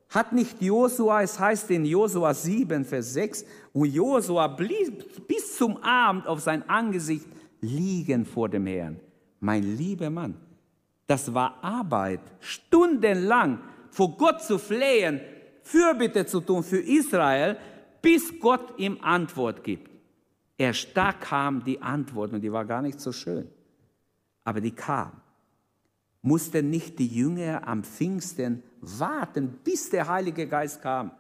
Hat 0.10 0.32
nicht 0.32 0.62
Josua, 0.62 1.22
es 1.22 1.40
heißt 1.40 1.70
in 1.72 1.86
Josua 1.86 2.34
7, 2.34 2.86
Vers 2.86 3.14
6, 3.14 3.46
und 3.74 3.94
Josua 3.94 4.48
blieb 4.48 5.28
bis 5.28 5.58
zum 5.58 5.78
Abend 5.84 6.28
auf 6.28 6.40
sein 6.40 6.68
Angesicht 6.70 7.28
liegen 7.62 8.26
vor 8.26 8.48
dem 8.48 8.66
Herrn. 8.68 9.00
Mein 9.40 9.64
lieber 9.64 10.10
Mann, 10.10 10.36
das 11.06 11.34
war 11.34 11.62
Arbeit, 11.62 12.22
stundenlang 12.40 13.60
vor 13.92 14.16
Gott 14.18 14.42
zu 14.42 14.58
flehen, 14.58 15.20
Fürbitte 15.62 16.26
zu 16.26 16.40
tun 16.40 16.64
für 16.64 16.80
Israel, 16.80 17.58
bis 18.02 18.40
Gott 18.40 18.78
ihm 18.78 18.98
Antwort 19.02 19.64
gibt. 19.64 19.92
Erst 20.58 20.90
da 20.96 21.12
kam 21.12 21.64
die 21.64 21.82
Antwort 21.82 22.34
und 22.34 22.42
die 22.42 22.52
war 22.52 22.66
gar 22.66 22.82
nicht 22.82 23.00
so 23.00 23.12
schön. 23.12 23.50
Aber 24.44 24.62
die 24.62 24.72
kam. 24.72 25.12
Mussten 26.28 26.70
nicht 26.70 27.00
die 27.00 27.08
Jünger 27.08 27.68
am 27.68 27.84
Pfingsten 27.84 28.62
warten, 28.82 29.60
bis 29.64 29.90
der 29.90 30.08
Heilige 30.08 30.48
Geist 30.48 30.82
kam. 30.82 31.12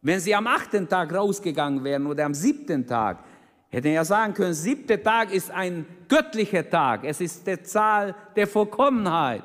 Wenn 0.00 0.20
sie 0.20 0.34
am 0.34 0.46
achten 0.46 0.88
Tag 0.88 1.12
rausgegangen 1.12 1.82
wären 1.84 2.06
oder 2.06 2.24
am 2.24 2.34
siebten 2.34 2.86
Tag, 2.86 3.24
hätten 3.68 3.92
ja 3.92 4.04
sagen 4.04 4.34
können, 4.34 4.54
siebter 4.54 5.02
Tag 5.02 5.32
ist 5.32 5.50
ein 5.50 5.86
göttlicher 6.08 6.68
Tag. 6.68 7.04
Es 7.04 7.20
ist 7.20 7.46
der 7.46 7.62
Zahl 7.64 8.14
der 8.36 8.46
Vollkommenheit. 8.46 9.42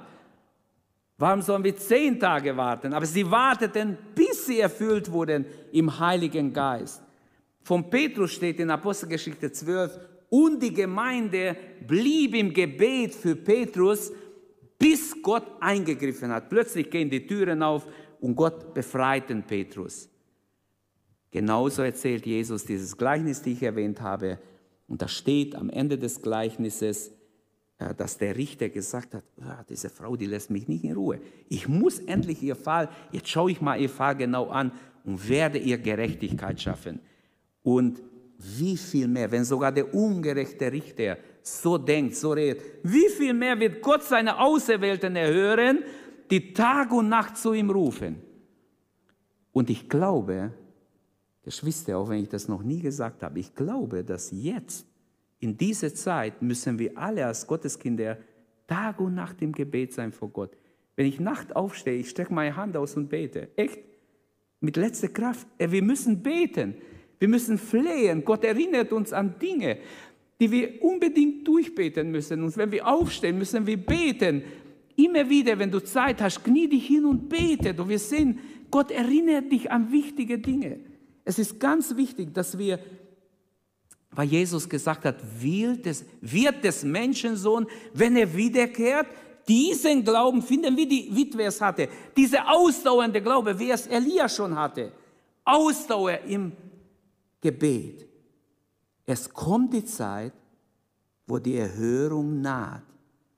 Warum 1.18 1.42
sollen 1.42 1.64
wir 1.64 1.76
zehn 1.76 2.20
Tage 2.20 2.56
warten? 2.56 2.94
Aber 2.94 3.06
sie 3.06 3.30
warteten, 3.30 3.98
bis 4.14 4.46
sie 4.46 4.60
erfüllt 4.60 5.12
wurden 5.12 5.46
im 5.72 6.00
Heiligen 6.00 6.54
Geist. 6.54 7.02
Von 7.64 7.90
Petrus 7.90 8.34
steht 8.34 8.60
in 8.60 8.70
Apostelgeschichte 8.70 9.52
12, 9.52 10.00
und 10.30 10.62
die 10.62 10.74
Gemeinde 10.74 11.56
blieb 11.88 12.36
im 12.36 12.54
Gebet 12.54 13.16
für 13.16 13.36
Petrus, 13.36 14.12
bis 14.78 15.22
Gott 15.22 15.46
eingegriffen 15.60 16.32
hat. 16.32 16.50
Plötzlich 16.50 16.90
gehen 16.90 17.10
die 17.10 17.26
Türen 17.26 17.64
auf 17.64 17.88
und 18.20 18.36
Gott 18.36 18.74
befreit 18.74 19.30
den 19.30 19.44
Petrus. 19.44 20.10
Genauso 21.32 21.82
erzählt 21.82 22.26
Jesus 22.26 22.66
dieses 22.66 22.96
Gleichnis, 22.98 23.40
das 23.40 23.48
ich 23.48 23.64
erwähnt 23.64 24.02
habe. 24.02 24.40
Und 24.88 25.02
da 25.02 25.08
steht 25.08 25.56
am 25.56 25.70
Ende 25.70 25.98
des 25.98 26.22
Gleichnisses, 26.22 27.12
äh, 27.80 27.94
dass 27.94 28.18
der 28.18 28.36
Richter 28.38 28.70
gesagt 28.70 29.14
hat, 29.14 29.24
ja, 29.38 29.64
diese 29.70 29.90
Frau, 29.90 30.16
die 30.16 30.26
lässt 30.26 30.50
mich 30.50 30.68
nicht 30.68 30.84
in 30.84 30.94
Ruhe. 30.94 31.20
Ich 31.50 31.68
muss 31.68 32.00
endlich 32.00 32.42
ihr 32.42 32.56
Fall, 32.56 32.90
jetzt 33.12 33.30
schaue 33.30 33.52
ich 33.52 33.62
mal 33.62 33.80
ihr 33.80 33.90
Fall 33.90 34.16
genau 34.16 34.48
an 34.48 34.72
und 35.04 35.28
werde 35.28 35.58
ihr 35.58 35.78
Gerechtigkeit 35.78 36.62
schaffen. 36.62 37.02
Und 37.62 38.02
wie 38.38 38.78
viel 38.78 39.08
mehr, 39.08 39.32
wenn 39.32 39.44
sogar 39.44 39.72
der 39.72 39.94
ungerechte 39.94 40.72
Richter 40.72 41.18
so 41.48 41.78
denkt, 41.78 42.16
so 42.16 42.32
redet, 42.32 42.62
wie 42.84 43.10
viel 43.10 43.34
mehr 43.34 43.60
wird 43.60 43.82
Gott 43.82 44.04
seine 44.04 44.40
Auserwählten 44.40 45.16
erhören, 45.16 45.84
die 46.30 46.54
Tag 46.54 46.92
und 46.92 47.10
Nacht 47.10 47.38
zu 47.38 47.54
ihm 47.54 47.70
rufen. 47.70 48.22
Und 49.52 49.70
ich 49.70 49.90
glaube, 49.90 50.52
Geschwister, 51.44 51.98
auch 51.98 52.10
wenn 52.10 52.22
ich 52.22 52.30
das 52.30 52.48
noch 52.48 52.62
nie 52.62 52.82
gesagt 52.82 53.24
habe, 53.24 53.40
ich 53.40 53.56
glaube, 53.56 54.04
dass 54.04 54.32
jetzt, 54.32 54.86
in 55.40 55.58
dieser 55.58 55.94
Zeit, 55.94 56.42
müssen 56.42 56.78
wir 56.78 56.98
alle 56.98 57.26
als 57.26 57.48
Gotteskinder 57.48 58.18
Tag 58.68 59.00
und 59.00 59.16
Nacht 59.16 59.42
im 59.42 59.54
Gebet 59.54 59.94
sein 59.94 60.12
vor 60.12 60.30
Gott. 60.30 60.58
Wenn 60.96 61.06
ich 61.06 61.20
Nacht 61.20 61.56
aufstehe, 61.56 62.00
ich 62.00 62.10
strecke 62.10 62.34
meine 62.34 62.56
Hand 62.56 62.76
aus 62.76 62.98
und 62.98 63.08
bete. 63.08 63.50
Echt? 63.56 63.80
Mit 64.60 64.76
letzter 64.78 65.08
Kraft. 65.08 65.48
Äh, 65.58 65.72
wir 65.72 65.84
müssen 65.84 66.22
beten. 66.22 66.76
Wir 67.20 67.28
müssen 67.28 67.58
flehen. 67.58 68.26
Gott 68.26 68.44
erinnert 68.44 68.92
uns 68.92 69.14
an 69.14 69.40
Dinge, 69.40 69.78
die 70.40 70.52
wir 70.52 70.84
unbedingt 70.84 71.48
durchbeten 71.48 72.12
müssen. 72.12 72.44
Und 72.44 72.56
wenn 72.58 72.72
wir 72.72 72.88
aufstehen, 72.88 73.38
müssen 73.38 73.66
wir 73.66 73.78
beten. 73.78 74.44
Immer 74.96 75.30
wieder, 75.30 75.58
wenn 75.58 75.72
du 75.72 75.84
Zeit 75.84 76.22
hast, 76.22 76.44
knie 76.44 76.68
dich 76.68 76.88
hin 76.88 77.06
und 77.06 77.30
bete. 77.30 77.80
Und 77.82 77.90
wir 77.90 78.00
sehen, 78.00 78.40
Gott 78.70 78.92
erinnert 78.92 79.52
dich 79.52 79.72
an 79.72 79.92
wichtige 79.92 80.38
Dinge. 80.40 80.80
Es 81.24 81.40
ist 81.40 81.60
ganz 81.60 81.96
wichtig, 81.96 82.34
dass 82.34 82.58
wir, 82.58 82.80
weil 84.12 84.28
Jesus 84.28 84.70
gesagt 84.70 85.06
hat, 85.06 85.18
wird 85.42 85.86
des, 85.86 86.06
wird 86.22 86.64
des 86.64 86.84
Menschensohn, 86.84 87.68
wenn 87.94 88.16
er 88.16 88.36
wiederkehrt, 88.36 89.08
diesen 89.48 90.04
Glauben 90.04 90.42
finden, 90.42 90.76
wie 90.76 90.86
die 90.86 91.10
Witwe 91.16 91.44
es 91.44 91.62
hatte. 91.62 91.88
Diese 92.16 92.48
ausdauernde 92.48 93.22
Glaube, 93.22 93.58
wie 93.58 93.72
es 93.72 93.88
Elia 93.88 94.28
schon 94.28 94.56
hatte. 94.56 94.92
Ausdauer 95.44 96.20
im 96.28 96.52
Gebet. 97.40 98.08
Es 99.10 99.34
kommt 99.34 99.74
die 99.74 99.86
Zeit, 99.86 100.34
wo 101.26 101.40
die 101.40 101.56
Erhörung 101.56 102.42
naht. 102.42 102.84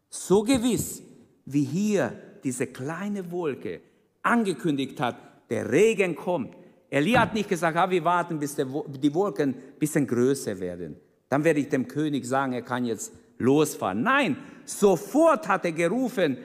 So 0.10 0.44
gewiss, 0.44 1.02
wie 1.46 1.64
hier 1.64 2.12
diese 2.44 2.68
kleine 2.68 3.32
Wolke 3.32 3.82
angekündigt 4.24 5.00
hat, 5.00 5.16
der 5.50 5.72
Regen 5.72 6.16
kommt. 6.16 6.56
Elia 6.90 7.22
hat 7.22 7.36
nicht 7.36 7.48
gesagt, 7.48 7.78
ah, 7.78 7.90
wir 7.90 8.04
warten, 8.04 8.40
bis 8.40 8.56
die 8.56 9.14
Wolken 9.14 9.50
ein 9.50 9.80
bisschen 9.80 10.08
größer 10.08 10.60
werden. 10.60 10.96
Dann 11.30 11.44
werde 11.44 11.60
ich 11.60 11.70
dem 11.70 11.88
König 11.88 12.26
sagen, 12.26 12.54
er 12.54 12.64
kann 12.64 12.86
jetzt 12.86 13.14
losfahren. 13.38 14.02
Nein, 14.02 14.38
sofort 14.66 15.48
hat 15.48 15.66
er 15.66 15.72
gerufen, 15.72 16.38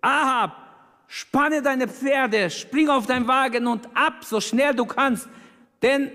Ahab, 0.00 0.52
spanne 1.08 1.62
deine 1.62 1.88
Pferde, 1.88 2.48
spring 2.48 2.88
auf 2.88 3.06
deinen 3.06 3.26
Wagen 3.26 3.66
und 3.66 3.88
ab, 3.94 4.22
so 4.22 4.40
schnell 4.40 4.72
du 4.72 4.86
kannst, 4.86 5.28
denn 5.82 6.12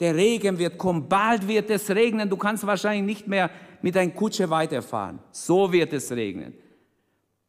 der 0.00 0.14
Regen 0.14 0.58
wird 0.58 0.76
kommen, 0.76 1.08
bald 1.08 1.48
wird 1.48 1.70
es 1.70 1.90
regnen, 1.90 2.28
du 2.28 2.36
kannst 2.36 2.66
wahrscheinlich 2.66 3.04
nicht 3.04 3.28
mehr 3.28 3.50
mit 3.82 3.94
deiner 3.94 4.12
Kutsche 4.12 4.48
weiterfahren. 4.50 5.18
So 5.30 5.72
wird 5.72 5.92
es 5.92 6.10
regnen. 6.12 6.54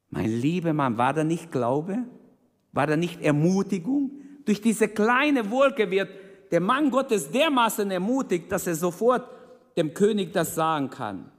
Mein 0.10 0.30
lieber 0.30 0.74
Mann, 0.74 0.98
war 0.98 1.14
da 1.14 1.24
nicht 1.24 1.52
Glaube? 1.52 2.06
War 2.72 2.88
da 2.88 2.96
nicht 2.96 3.22
Ermutigung? 3.22 4.12
Durch 4.46 4.62
diese 4.62 4.88
kleine 4.88 5.50
Wolke 5.52 5.92
wird 5.92 6.10
der 6.52 6.62
Mann 6.62 6.90
Gottes 6.90 7.30
dermaßen 7.30 7.92
ermutigt, 7.92 8.52
dass 8.52 8.68
er 8.68 8.76
sofort 8.76 9.28
dem 9.76 9.94
König 9.94 10.32
das 10.32 10.56
sagen 10.56 10.90
kann. 10.90 11.30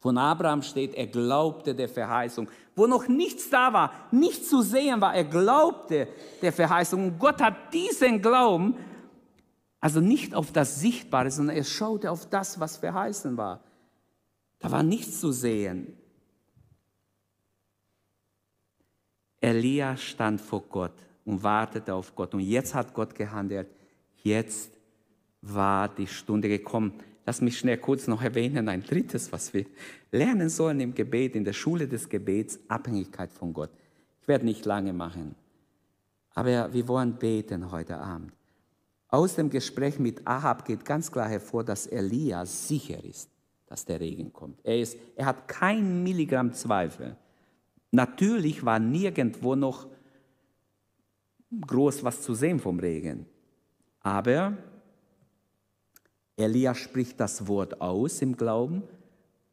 Von 0.00 0.18
Abraham 0.18 0.62
steht, 0.62 0.96
er 0.96 1.06
glaubte 1.06 1.76
der 1.76 1.88
Verheißung. 1.88 2.48
Wo 2.74 2.88
noch 2.88 3.06
nichts 3.06 3.48
da 3.50 3.72
war, 3.72 3.92
nichts 4.10 4.48
zu 4.48 4.60
sehen 4.62 5.00
war, 5.00 5.14
er 5.14 5.22
glaubte 5.22 6.08
der 6.42 6.52
Verheißung. 6.52 7.04
Und 7.04 7.18
Gott 7.20 7.40
hat 7.40 7.72
diesen 7.72 8.20
Glauben 8.20 8.74
also 9.82 10.00
nicht 10.00 10.32
auf 10.34 10.52
das 10.52 10.78
Sichtbare, 10.80 11.30
sondern 11.32 11.56
er 11.56 11.64
schaute 11.64 12.12
auf 12.12 12.30
das, 12.30 12.60
was 12.60 12.76
verheißen 12.76 13.36
war. 13.36 13.64
Da 14.60 14.70
war 14.70 14.84
nichts 14.84 15.18
zu 15.18 15.32
sehen. 15.32 15.96
Elia 19.40 19.96
stand 19.96 20.40
vor 20.40 20.62
Gott 20.68 20.94
und 21.24 21.42
wartete 21.42 21.92
auf 21.94 22.14
Gott. 22.14 22.32
Und 22.32 22.40
jetzt 22.40 22.76
hat 22.76 22.94
Gott 22.94 23.16
gehandelt. 23.16 23.66
Jetzt 24.22 24.70
war 25.40 25.88
die 25.88 26.06
Stunde 26.06 26.48
gekommen. 26.48 26.94
Lass 27.26 27.40
mich 27.40 27.58
schnell 27.58 27.78
kurz 27.78 28.06
noch 28.06 28.22
erwähnen, 28.22 28.68
ein 28.68 28.84
drittes, 28.84 29.32
was 29.32 29.52
wir 29.52 29.66
lernen 30.12 30.48
sollen 30.48 30.78
im 30.78 30.94
Gebet, 30.94 31.34
in 31.34 31.42
der 31.42 31.54
Schule 31.54 31.88
des 31.88 32.08
Gebets, 32.08 32.60
Abhängigkeit 32.68 33.32
von 33.32 33.52
Gott. 33.52 33.70
Ich 34.20 34.28
werde 34.28 34.44
nicht 34.44 34.64
lange 34.64 34.92
machen, 34.92 35.34
aber 36.34 36.72
wir 36.72 36.86
wollen 36.86 37.14
beten 37.14 37.72
heute 37.72 37.98
Abend. 37.98 38.32
Aus 39.12 39.34
dem 39.34 39.50
Gespräch 39.50 39.98
mit 39.98 40.26
Ahab 40.26 40.64
geht 40.64 40.86
ganz 40.86 41.12
klar 41.12 41.28
hervor, 41.28 41.62
dass 41.62 41.86
Elia 41.86 42.46
sicher 42.46 43.04
ist, 43.04 43.28
dass 43.66 43.84
der 43.84 44.00
Regen 44.00 44.32
kommt. 44.32 44.58
Er, 44.64 44.80
ist, 44.80 44.96
er 45.14 45.26
hat 45.26 45.46
kein 45.46 46.02
Milligramm 46.02 46.54
Zweifel. 46.54 47.14
Natürlich 47.90 48.64
war 48.64 48.78
nirgendwo 48.78 49.54
noch 49.54 49.86
groß 51.66 52.02
was 52.02 52.22
zu 52.22 52.32
sehen 52.32 52.58
vom 52.58 52.80
Regen. 52.80 53.26
Aber 54.00 54.56
Elia 56.34 56.74
spricht 56.74 57.20
das 57.20 57.46
Wort 57.46 57.82
aus 57.82 58.22
im 58.22 58.34
Glauben 58.34 58.82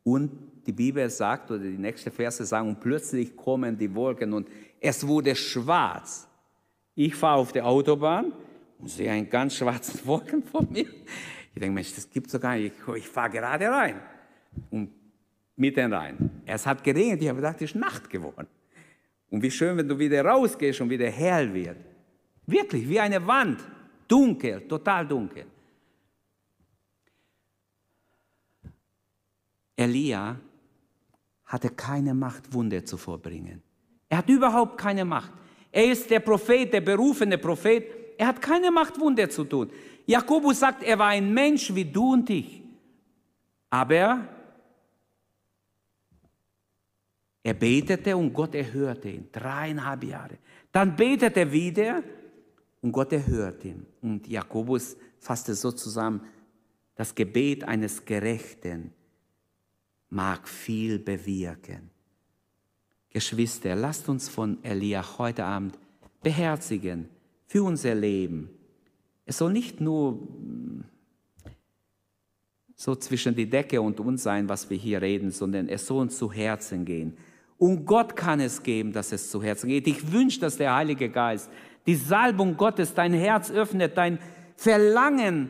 und 0.05 0.31
die 0.67 0.71
Bibel 0.71 1.09
sagt, 1.09 1.51
oder 1.51 1.65
die 1.65 1.77
nächste 1.77 2.11
Verse 2.11 2.45
sagen, 2.45 2.69
und 2.69 2.79
plötzlich 2.79 3.35
kommen 3.35 3.77
die 3.77 3.93
Wolken 3.93 4.31
und 4.31 4.47
es 4.79 5.05
wurde 5.05 5.35
schwarz. 5.35 6.29
Ich 6.95 7.13
fahre 7.13 7.39
auf 7.39 7.51
der 7.51 7.67
Autobahn, 7.67 8.31
und 8.79 8.89
sehe 8.89 9.11
einen 9.11 9.29
ganz 9.29 9.55
schwarzen 9.55 9.99
Wolken 10.05 10.43
vor 10.43 10.63
mir. 10.63 10.85
Ich 11.53 11.59
denke, 11.59 11.71
Mensch, 11.71 11.93
das 11.93 12.09
gibt 12.09 12.27
es 12.27 12.33
doch 12.33 12.41
gar 12.41 12.55
nicht. 12.55 12.73
Ich, 12.87 12.95
ich 12.95 13.07
fahre 13.07 13.29
gerade 13.29 13.69
rein. 13.69 14.01
Und 14.71 14.91
mitten 15.55 15.93
rein. 15.93 16.41
Es 16.45 16.65
hat 16.65 16.83
geregnet, 16.83 17.21
ich 17.21 17.27
habe 17.27 17.37
gedacht, 17.37 17.57
es 17.57 17.71
ist 17.71 17.75
Nacht 17.75 18.09
geworden. 18.09 18.47
Und 19.29 19.43
wie 19.43 19.51
schön, 19.51 19.77
wenn 19.77 19.87
du 19.87 19.99
wieder 19.99 20.25
rausgehst 20.25 20.81
und 20.81 20.89
wieder 20.89 21.09
hell 21.09 21.53
wird. 21.53 21.77
Wirklich, 22.45 22.87
wie 22.87 22.99
eine 22.99 23.25
Wand. 23.27 23.63
Dunkel, 24.07 24.67
total 24.67 25.07
dunkel. 25.07 25.45
Elia 29.75 30.39
hatte 31.45 31.69
keine 31.69 32.13
Macht, 32.13 32.51
Wunder 32.53 32.83
zu 32.83 32.97
vorbringen. 32.97 33.61
Er 34.07 34.19
hat 34.19 34.29
überhaupt 34.29 34.77
keine 34.79 35.05
Macht. 35.05 35.31
Er 35.71 35.91
ist 35.91 36.09
der 36.09 36.19
Prophet, 36.19 36.73
der 36.73 36.81
berufene 36.81 37.37
Prophet. 37.37 37.98
Er 38.19 38.27
hat 38.27 38.41
keine 38.41 38.69
Macht, 38.69 38.99
Wunder 38.99 39.29
zu 39.29 39.45
tun. 39.45 39.71
Jakobus 40.05 40.60
sagt, 40.60 40.84
er 40.84 40.99
war 40.99 41.08
ein 41.08 41.34
Mensch 41.34 41.73
wie 41.73 41.86
du 41.86 42.12
und 42.12 42.29
ich. 42.29 42.62
Aber 43.69 44.27
er 47.41 47.53
betete 47.53 48.17
und 48.17 48.34
Gott 48.34 48.55
erhörte 48.55 49.08
ihn. 49.10 49.29
Dreieinhalb 49.32 50.03
Jahre. 50.03 50.38
Dann 50.69 50.97
betete 50.97 51.39
er 51.39 51.51
wieder 51.53 52.03
und 52.82 52.91
Gott 52.91 53.13
erhört 53.13 53.63
ihn. 53.63 53.86
Und 54.01 54.27
Jakobus 54.27 54.97
fasste 55.21 55.55
so 55.55 55.71
zusammen, 55.71 56.19
das 56.95 57.15
Gebet 57.15 57.63
eines 57.63 58.03
Gerechten 58.03 58.91
mag 60.10 60.45
viel 60.45 60.99
bewirken. 60.99 61.89
Geschwister, 63.12 63.75
lasst 63.75 64.10
uns 64.10 64.27
von 64.27 64.62
Elia 64.62 65.17
heute 65.17 65.45
Abend 65.45 65.79
beherzigen 66.21 67.08
für 67.49 67.63
unser 67.63 67.95
Leben. 67.95 68.51
Es 69.25 69.39
soll 69.39 69.51
nicht 69.51 69.81
nur 69.81 70.13
mm, 70.13 70.83
so 72.75 72.95
zwischen 72.95 73.35
die 73.35 73.49
Decke 73.49 73.81
und 73.81 73.99
uns 73.99 74.21
sein, 74.21 74.47
was 74.47 74.69
wir 74.69 74.77
hier 74.77 75.01
reden, 75.01 75.31
sondern 75.31 75.67
es 75.67 75.88
soll 75.88 76.01
uns 76.01 76.15
zu 76.15 76.31
Herzen 76.31 76.85
gehen. 76.85 77.17
Und 77.57 77.85
Gott 77.85 78.15
kann 78.15 78.39
es 78.39 78.62
geben, 78.62 78.93
dass 78.93 79.12
es 79.12 79.31
zu 79.31 79.41
Herzen 79.41 79.67
geht. 79.67 79.88
Ich 79.88 80.12
wünsche, 80.12 80.39
dass 80.39 80.57
der 80.57 80.75
Heilige 80.75 81.09
Geist 81.09 81.49
die 81.88 81.95
Salbung 81.95 82.55
Gottes 82.55 82.93
dein 82.93 83.13
Herz 83.13 83.49
öffnet, 83.49 83.97
dein 83.97 84.19
Verlangen 84.55 85.49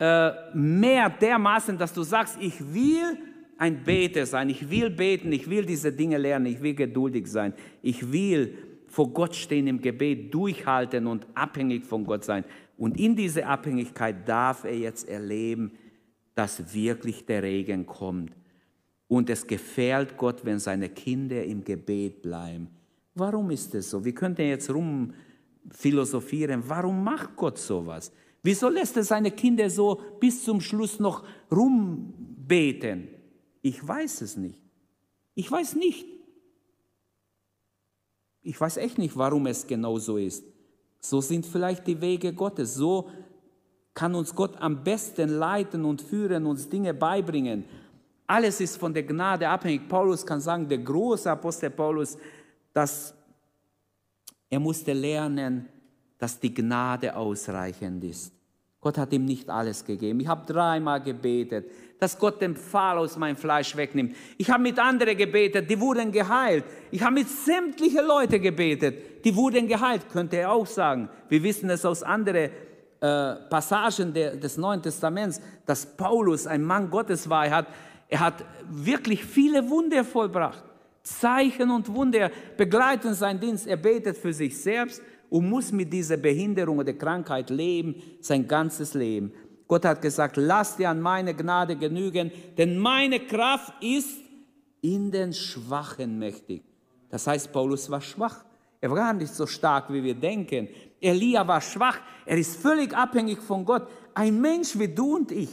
äh, 0.00 0.32
mehr 0.54 1.08
dermaßen, 1.08 1.78
dass 1.78 1.94
du 1.94 2.02
sagst, 2.02 2.36
ich 2.40 2.74
will 2.74 3.16
ein 3.58 3.84
Beter 3.84 4.26
sein, 4.26 4.50
ich 4.50 4.68
will 4.68 4.90
beten, 4.90 5.30
ich 5.30 5.48
will 5.48 5.64
diese 5.64 5.92
Dinge 5.92 6.18
lernen, 6.18 6.46
ich 6.46 6.60
will 6.60 6.74
geduldig 6.74 7.28
sein, 7.28 7.54
ich 7.80 8.10
will 8.10 8.58
vor 8.88 9.12
Gott 9.12 9.34
stehen 9.34 9.66
im 9.66 9.80
Gebet, 9.80 10.32
durchhalten 10.34 11.06
und 11.06 11.26
abhängig 11.34 11.84
von 11.84 12.04
Gott 12.04 12.24
sein. 12.24 12.44
Und 12.76 12.98
in 12.98 13.14
diese 13.14 13.46
Abhängigkeit 13.46 14.28
darf 14.28 14.64
er 14.64 14.76
jetzt 14.76 15.08
erleben, 15.08 15.72
dass 16.34 16.72
wirklich 16.72 17.26
der 17.26 17.42
Regen 17.42 17.86
kommt. 17.86 18.32
Und 19.08 19.30
es 19.30 19.46
gefällt 19.46 20.16
Gott, 20.16 20.44
wenn 20.44 20.58
seine 20.58 20.88
Kinder 20.88 21.42
im 21.44 21.64
Gebet 21.64 22.22
bleiben. 22.22 22.68
Warum 23.14 23.50
ist 23.50 23.74
es 23.74 23.90
so? 23.90 24.04
Wir 24.04 24.14
könnten 24.14 24.42
jetzt 24.42 24.70
rum 24.70 25.12
philosophieren, 25.70 26.62
warum 26.66 27.02
macht 27.02 27.36
Gott 27.36 27.58
sowas? 27.58 28.12
Wieso 28.42 28.68
lässt 28.68 28.96
er 28.96 29.04
seine 29.04 29.32
Kinder 29.32 29.68
so 29.68 30.00
bis 30.20 30.44
zum 30.44 30.60
Schluss 30.60 31.00
noch 31.00 31.24
rumbeten? 31.50 33.08
Ich 33.62 33.86
weiß 33.86 34.20
es 34.22 34.36
nicht. 34.36 34.62
Ich 35.34 35.50
weiß 35.50 35.74
nicht. 35.74 36.06
Ich 38.48 38.58
weiß 38.58 38.78
echt 38.78 38.96
nicht, 38.96 39.14
warum 39.14 39.46
es 39.46 39.66
genau 39.66 39.98
so 39.98 40.16
ist. 40.16 40.42
So 41.00 41.20
sind 41.20 41.44
vielleicht 41.44 41.86
die 41.86 42.00
Wege 42.00 42.32
Gottes. 42.32 42.76
So 42.76 43.10
kann 43.92 44.14
uns 44.14 44.34
Gott 44.34 44.56
am 44.58 44.82
besten 44.82 45.28
leiten 45.28 45.84
und 45.84 46.00
führen, 46.00 46.46
uns 46.46 46.66
Dinge 46.66 46.94
beibringen. 46.94 47.66
Alles 48.26 48.62
ist 48.62 48.78
von 48.78 48.94
der 48.94 49.02
Gnade 49.02 49.46
abhängig. 49.46 49.86
Paulus 49.86 50.24
kann 50.24 50.40
sagen, 50.40 50.66
der 50.66 50.78
große 50.78 51.30
Apostel 51.30 51.68
Paulus, 51.68 52.16
dass 52.72 53.12
er 54.48 54.60
musste 54.60 54.94
lernen, 54.94 55.68
dass 56.16 56.40
die 56.40 56.54
Gnade 56.54 57.14
ausreichend 57.14 58.02
ist. 58.02 58.32
Gott 58.80 58.96
hat 58.96 59.12
ihm 59.12 59.26
nicht 59.26 59.50
alles 59.50 59.84
gegeben. 59.84 60.20
Ich 60.20 60.26
habe 60.26 60.50
dreimal 60.50 61.02
gebetet, 61.02 61.66
dass 61.98 62.18
Gott 62.18 62.40
den 62.40 62.56
Pfahl 62.56 62.98
aus 62.98 63.16
meinem 63.16 63.36
Fleisch 63.36 63.76
wegnimmt. 63.76 64.14
Ich 64.36 64.50
habe 64.50 64.62
mit 64.62 64.78
anderen 64.78 65.16
gebetet, 65.16 65.68
die 65.68 65.80
wurden 65.80 66.12
geheilt. 66.12 66.64
Ich 66.90 67.02
habe 67.02 67.14
mit 67.14 67.28
sämtlichen 67.28 68.06
Leuten 68.06 68.40
gebetet, 68.40 69.24
die 69.24 69.34
wurden 69.34 69.66
geheilt, 69.66 70.08
könnte 70.10 70.36
er 70.36 70.52
auch 70.52 70.66
sagen. 70.66 71.08
Wir 71.28 71.42
wissen 71.42 71.68
es 71.70 71.84
aus 71.84 72.02
anderen 72.02 72.50
äh, 73.00 73.34
Passagen 73.50 74.12
der, 74.12 74.36
des 74.36 74.56
Neuen 74.56 74.82
Testaments, 74.82 75.40
dass 75.66 75.86
Paulus 75.86 76.46
ein 76.46 76.62
Mann 76.62 76.90
Gottes 76.90 77.28
war. 77.28 77.46
Er 77.46 77.56
hat, 77.56 77.66
er 78.08 78.20
hat 78.20 78.44
wirklich 78.70 79.24
viele 79.24 79.68
Wunder 79.68 80.04
vollbracht. 80.04 80.62
Zeichen 81.02 81.70
und 81.70 81.92
Wunder 81.94 82.30
begleiten 82.56 83.14
seinen 83.14 83.40
Dienst. 83.40 83.66
Er 83.66 83.76
betet 83.76 84.16
für 84.16 84.32
sich 84.32 84.60
selbst 84.60 85.02
und 85.30 85.48
muss 85.48 85.72
mit 85.72 85.92
dieser 85.92 86.16
Behinderung 86.16 86.78
oder 86.78 86.92
Krankheit 86.92 87.50
leben, 87.50 87.96
sein 88.20 88.46
ganzes 88.46 88.94
Leben. 88.94 89.32
Gott 89.68 89.84
hat 89.84 90.00
gesagt, 90.00 90.38
lass 90.38 90.76
dir 90.76 90.88
an 90.88 91.00
meine 91.00 91.34
Gnade 91.34 91.76
genügen, 91.76 92.32
denn 92.56 92.78
meine 92.78 93.20
Kraft 93.20 93.74
ist 93.82 94.18
in 94.80 95.10
den 95.10 95.34
Schwachen 95.34 96.18
mächtig. 96.18 96.62
Das 97.10 97.26
heißt, 97.26 97.52
Paulus 97.52 97.90
war 97.90 98.00
schwach. 98.00 98.44
Er 98.80 98.90
war 98.90 99.12
nicht 99.12 99.34
so 99.34 99.46
stark, 99.46 99.92
wie 99.92 100.02
wir 100.02 100.14
denken. 100.14 100.68
Elia 101.00 101.46
war 101.46 101.60
schwach. 101.60 101.98
Er 102.24 102.38
ist 102.38 102.56
völlig 102.56 102.96
abhängig 102.96 103.40
von 103.40 103.64
Gott. 103.64 103.88
Ein 104.14 104.40
Mensch 104.40 104.78
wie 104.78 104.88
du 104.88 105.16
und 105.16 105.32
ich. 105.32 105.50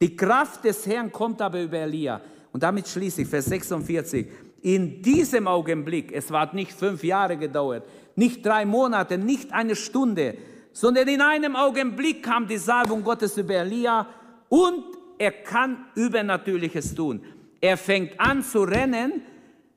Die 0.00 0.14
Kraft 0.14 0.64
des 0.64 0.86
Herrn 0.86 1.10
kommt 1.10 1.40
aber 1.42 1.62
über 1.62 1.78
Elia. 1.78 2.20
Und 2.52 2.62
damit 2.62 2.86
schließe 2.86 3.22
ich 3.22 3.28
Vers 3.28 3.46
46. 3.46 4.26
In 4.62 5.02
diesem 5.02 5.48
Augenblick, 5.48 6.12
es 6.12 6.30
hat 6.30 6.54
nicht 6.54 6.72
fünf 6.72 7.02
Jahre 7.02 7.36
gedauert, 7.36 7.84
nicht 8.14 8.46
drei 8.46 8.64
Monate, 8.64 9.18
nicht 9.18 9.52
eine 9.52 9.76
Stunde, 9.76 10.36
sondern 10.74 11.06
in 11.08 11.20
einem 11.20 11.54
Augenblick 11.54 12.22
kam 12.22 12.46
die 12.48 12.58
Salbung 12.58 13.02
Gottes 13.04 13.38
über 13.38 13.54
Elia 13.54 14.06
und 14.48 14.84
er 15.16 15.30
kann 15.30 15.86
Übernatürliches 15.94 16.94
tun. 16.94 17.22
Er 17.60 17.76
fängt 17.76 18.18
an 18.18 18.42
zu 18.42 18.64
rennen, 18.64 19.22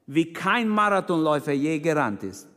wie 0.07 0.33
kein 0.33 0.67
Marathonläufer 0.67 1.53
je 1.53 1.79
gerannt 1.79 2.23
ist. 2.23 2.49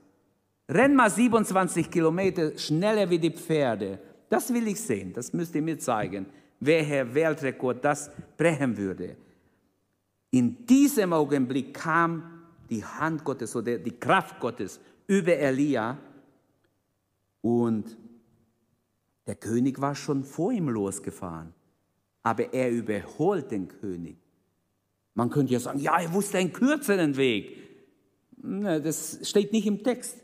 Renn 0.68 0.96
mal 0.96 1.10
27 1.10 1.90
Kilometer 1.90 2.56
schneller 2.56 3.08
wie 3.10 3.18
die 3.18 3.30
Pferde. 3.30 3.98
Das 4.30 4.52
will 4.52 4.66
ich 4.68 4.80
sehen, 4.80 5.12
das 5.12 5.32
müsst 5.34 5.54
ihr 5.54 5.62
mir 5.62 5.78
zeigen, 5.78 6.26
wer 6.60 6.82
Herr 6.82 7.14
Weltrekord 7.14 7.84
das 7.84 8.10
brechen 8.38 8.74
würde. 8.76 9.16
In 10.30 10.64
diesem 10.64 11.12
Augenblick 11.12 11.74
kam 11.74 12.40
die 12.70 12.84
Hand 12.84 13.22
Gottes 13.22 13.54
oder 13.54 13.76
die 13.76 13.98
Kraft 13.98 14.40
Gottes 14.40 14.80
über 15.06 15.36
Elia 15.36 15.98
und 17.42 17.96
der 19.30 19.36
König 19.36 19.80
war 19.80 19.94
schon 19.94 20.24
vor 20.24 20.50
ihm 20.50 20.68
losgefahren, 20.68 21.54
aber 22.24 22.52
er 22.52 22.68
überholt 22.68 23.52
den 23.52 23.68
König. 23.68 24.16
Man 25.14 25.30
könnte 25.30 25.52
ja 25.52 25.60
sagen, 25.60 25.78
ja, 25.78 26.00
er 26.00 26.12
wusste 26.12 26.38
einen 26.38 26.52
kürzeren 26.52 27.16
Weg. 27.16 27.56
Das 28.36 29.20
steht 29.22 29.52
nicht 29.52 29.68
im 29.68 29.84
Text. 29.84 30.18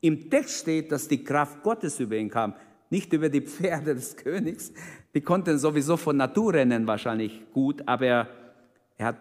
Im 0.00 0.30
Text 0.30 0.60
steht, 0.60 0.90
dass 0.90 1.06
die 1.06 1.22
Kraft 1.22 1.62
Gottes 1.62 2.00
über 2.00 2.16
ihn 2.16 2.30
kam, 2.30 2.54
nicht 2.88 3.12
über 3.12 3.28
die 3.28 3.42
Pferde 3.42 3.94
des 3.94 4.16
Königs. 4.16 4.72
Die 5.12 5.20
konnten 5.20 5.58
sowieso 5.58 5.98
von 5.98 6.16
Natur 6.16 6.54
rennen 6.54 6.86
wahrscheinlich 6.86 7.42
gut, 7.52 7.86
aber 7.86 8.06
er 8.06 9.06
hat 9.06 9.20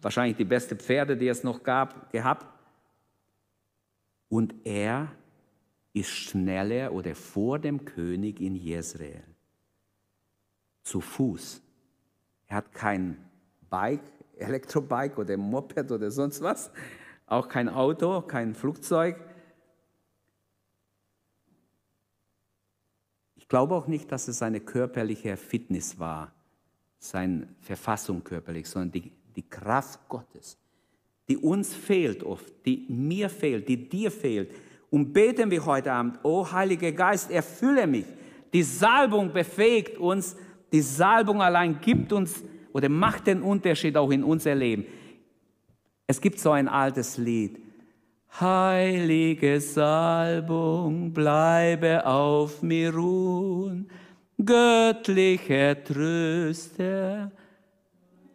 wahrscheinlich 0.00 0.36
die 0.36 0.44
beste 0.44 0.76
Pferde, 0.76 1.16
die 1.16 1.26
es 1.26 1.42
noch 1.42 1.64
gab, 1.64 2.12
gehabt. 2.12 2.46
Und 4.28 4.54
er 4.62 5.10
ist 5.94 6.10
schneller 6.10 6.92
oder 6.92 7.14
vor 7.14 7.58
dem 7.58 7.86
König 7.86 8.40
in 8.40 8.54
Jezreel. 8.54 9.24
Zu 10.82 11.00
Fuß. 11.00 11.62
Er 12.48 12.56
hat 12.56 12.72
kein 12.72 13.16
Bike, 13.70 14.02
Elektrobike 14.36 15.18
oder 15.18 15.38
Moped 15.38 15.90
oder 15.90 16.10
sonst 16.10 16.42
was. 16.42 16.70
Auch 17.26 17.48
kein 17.48 17.70
Auto, 17.70 18.20
kein 18.20 18.54
Flugzeug. 18.54 19.16
Ich 23.36 23.48
glaube 23.48 23.74
auch 23.74 23.86
nicht, 23.86 24.12
dass 24.12 24.28
es 24.28 24.38
seine 24.38 24.60
körperliche 24.60 25.38
Fitness 25.38 25.98
war, 25.98 26.34
seine 26.98 27.48
Verfassung 27.60 28.22
körperlich, 28.22 28.68
sondern 28.68 28.92
die 28.92 29.12
die 29.36 29.48
Kraft 29.48 30.08
Gottes, 30.08 30.58
die 31.28 31.36
uns 31.36 31.74
fehlt 31.74 32.22
oft, 32.22 32.52
die 32.66 32.86
mir 32.88 33.28
fehlt, 33.28 33.68
die 33.68 33.88
dir 33.88 34.10
fehlt. 34.10 34.50
Und 34.94 35.12
beten 35.12 35.50
wir 35.50 35.66
heute 35.66 35.92
Abend, 35.92 36.20
oh 36.22 36.46
Heiliger 36.52 36.92
Geist, 36.92 37.28
erfülle 37.28 37.84
mich. 37.84 38.04
Die 38.52 38.62
Salbung 38.62 39.32
befähigt 39.32 39.98
uns, 39.98 40.36
die 40.72 40.82
Salbung 40.82 41.42
allein 41.42 41.80
gibt 41.80 42.12
uns 42.12 42.44
oder 42.72 42.88
macht 42.88 43.26
den 43.26 43.42
Unterschied 43.42 43.96
auch 43.96 44.12
in 44.12 44.22
unser 44.22 44.54
Leben. 44.54 44.84
Es 46.06 46.20
gibt 46.20 46.38
so 46.38 46.52
ein 46.52 46.68
altes 46.68 47.18
Lied. 47.18 47.58
Heilige 48.40 49.60
Salbung, 49.60 51.12
bleibe 51.12 52.06
auf 52.06 52.62
mir 52.62 52.94
ruhen, 52.94 53.90
göttlicher 54.44 55.82
Tröster, 55.82 57.32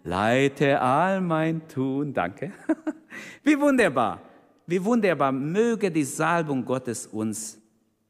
leite 0.03 0.81
all 0.81 1.21
mein 1.21 1.65
Tun. 1.69 2.13
Danke. 2.13 2.51
Wie 3.45 3.57
wunderbar, 3.57 4.28
wie 4.69 4.83
wunderbar. 4.83 5.31
Möge 5.31 5.91
die 5.91 6.03
Salbung 6.03 6.63
Gottes 6.63 7.07
uns 7.07 7.59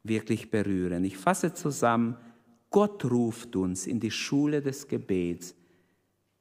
wirklich 0.02 0.50
berühren. 0.50 1.04
Ich 1.04 1.16
fasse 1.16 1.52
zusammen, 1.54 2.16
Gott 2.70 3.04
ruft 3.04 3.56
uns 3.56 3.86
in 3.86 3.98
die 3.98 4.10
Schule 4.10 4.62
des 4.62 4.86
Gebets. 4.86 5.54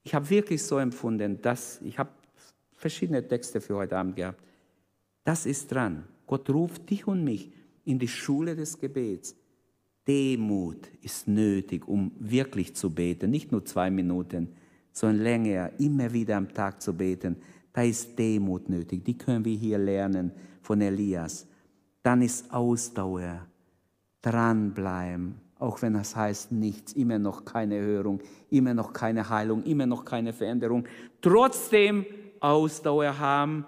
Ich 0.04 0.14
habe 0.14 0.30
wirklich 0.30 0.64
so 0.64 0.78
empfunden, 0.78 1.42
dass 1.42 1.82
ich 1.82 1.98
habe 1.98 2.12
verschiedene 2.74 3.28
Texte 3.28 3.60
für 3.60 3.76
heute 3.76 3.98
Abend 3.98 4.16
gehabt. 4.16 4.42
Das 5.24 5.46
ist 5.46 5.72
dran. 5.72 6.06
Gott 6.28 6.50
ruft 6.50 6.90
dich 6.90 7.08
und 7.08 7.24
mich 7.24 7.52
in 7.86 8.00
die 8.00 8.08
Schule 8.08 8.56
des 8.56 8.80
Gebets. 8.80 9.36
Demut 10.08 10.88
ist 11.02 11.28
nötig, 11.28 11.88
um 11.88 12.12
wirklich 12.20 12.76
zu 12.76 12.90
beten, 12.90 13.30
nicht 13.30 13.52
nur 13.52 13.66
zwei 13.66 13.92
Minuten, 13.92 14.50
sondern 14.92 15.24
länger, 15.24 15.72
immer 15.80 16.12
wieder 16.12 16.38
am 16.38 16.52
Tag 16.54 16.82
zu 16.82 16.94
beten. 16.94 17.38
Da 17.74 17.84
ist 17.84 18.18
Demut 18.18 18.70
nötig, 18.70 19.06
die 19.06 19.18
können 19.18 19.46
wir 19.46 19.56
hier 19.56 19.78
lernen 19.78 20.32
von 20.62 20.82
Elias. 20.82 21.48
Dann 22.04 22.22
ist 22.22 22.52
Ausdauer, 22.52 23.46
dranbleiben, 24.22 25.36
auch 25.60 25.82
wenn 25.82 25.94
das 25.94 26.16
heißt 26.16 26.52
nichts, 26.52 26.94
immer 26.94 27.20
noch 27.20 27.46
keine 27.46 27.80
Hörung, 27.80 28.22
immer 28.50 28.74
noch 28.74 28.94
keine 28.94 29.30
Heilung, 29.30 29.64
immer 29.64 29.86
noch 29.86 30.06
keine 30.06 30.34
Veränderung. 30.34 30.86
Trotzdem 31.22 32.06
Ausdauer 32.40 33.20
haben, 33.20 33.66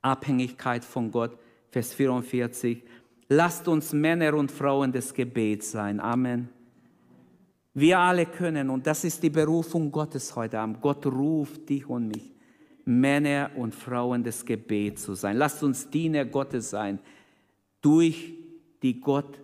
Abhängigkeit 0.00 0.84
von 0.84 1.10
Gott. 1.10 1.38
Vers 1.70 1.92
44. 1.94 2.84
Lasst 3.28 3.66
uns 3.66 3.92
Männer 3.92 4.34
und 4.34 4.52
Frauen 4.52 4.92
des 4.92 5.12
Gebets 5.12 5.72
sein. 5.72 5.98
Amen. 5.98 6.48
Wir 7.72 7.98
alle 7.98 8.26
können, 8.26 8.70
und 8.70 8.86
das 8.86 9.02
ist 9.02 9.22
die 9.22 9.30
Berufung 9.30 9.90
Gottes 9.90 10.36
heute 10.36 10.60
Abend. 10.60 10.80
Gott 10.80 11.04
ruft 11.06 11.68
dich 11.68 11.88
und 11.88 12.06
mich, 12.08 12.33
Männer 12.84 13.50
und 13.56 13.74
Frauen 13.74 14.22
des 14.22 14.44
Gebets 14.44 15.02
zu 15.02 15.14
sein. 15.14 15.36
Lasst 15.36 15.62
uns 15.62 15.88
Diener 15.88 16.24
Gottes 16.24 16.70
sein, 16.70 16.98
durch 17.80 18.34
die 18.82 19.00
Gott 19.00 19.40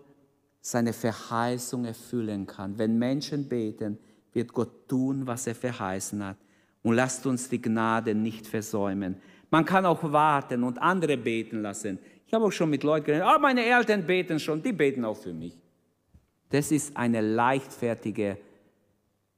seine 0.61 0.92
Verheißung 0.92 1.85
erfüllen 1.85 2.46
kann. 2.46 2.76
Wenn 2.79 2.98
Menschen 2.98 3.48
beten, 3.48 3.98
wird 4.33 4.53
Gott 4.53 4.88
tun, 4.88 5.26
was 5.26 5.46
er 5.46 5.55
verheißen 5.55 6.24
hat. 6.24 6.37
Und 6.83 6.94
lasst 6.94 7.26
uns 7.26 7.48
die 7.48 7.61
Gnade 7.61 8.14
nicht 8.14 8.46
versäumen. 8.46 9.16
Man 9.50 9.64
kann 9.64 9.85
auch 9.85 10.12
warten 10.12 10.62
und 10.62 10.79
andere 10.79 11.16
beten 11.16 11.62
lassen. 11.62 11.98
Ich 12.26 12.33
habe 12.33 12.44
auch 12.44 12.53
schon 12.53 12.70
mit 12.70 12.85
Leuten 12.85 13.07
geredet, 13.07 13.26
oh, 13.26 13.38
meine 13.40 13.64
Eltern 13.64 14.07
beten 14.07 14.38
schon, 14.38 14.62
die 14.62 14.72
beten 14.72 15.05
auch 15.05 15.16
für 15.16 15.33
mich. 15.33 15.59
Das 16.50 16.70
ist 16.70 16.96
eine 16.96 17.20
leichtfertige 17.20 18.38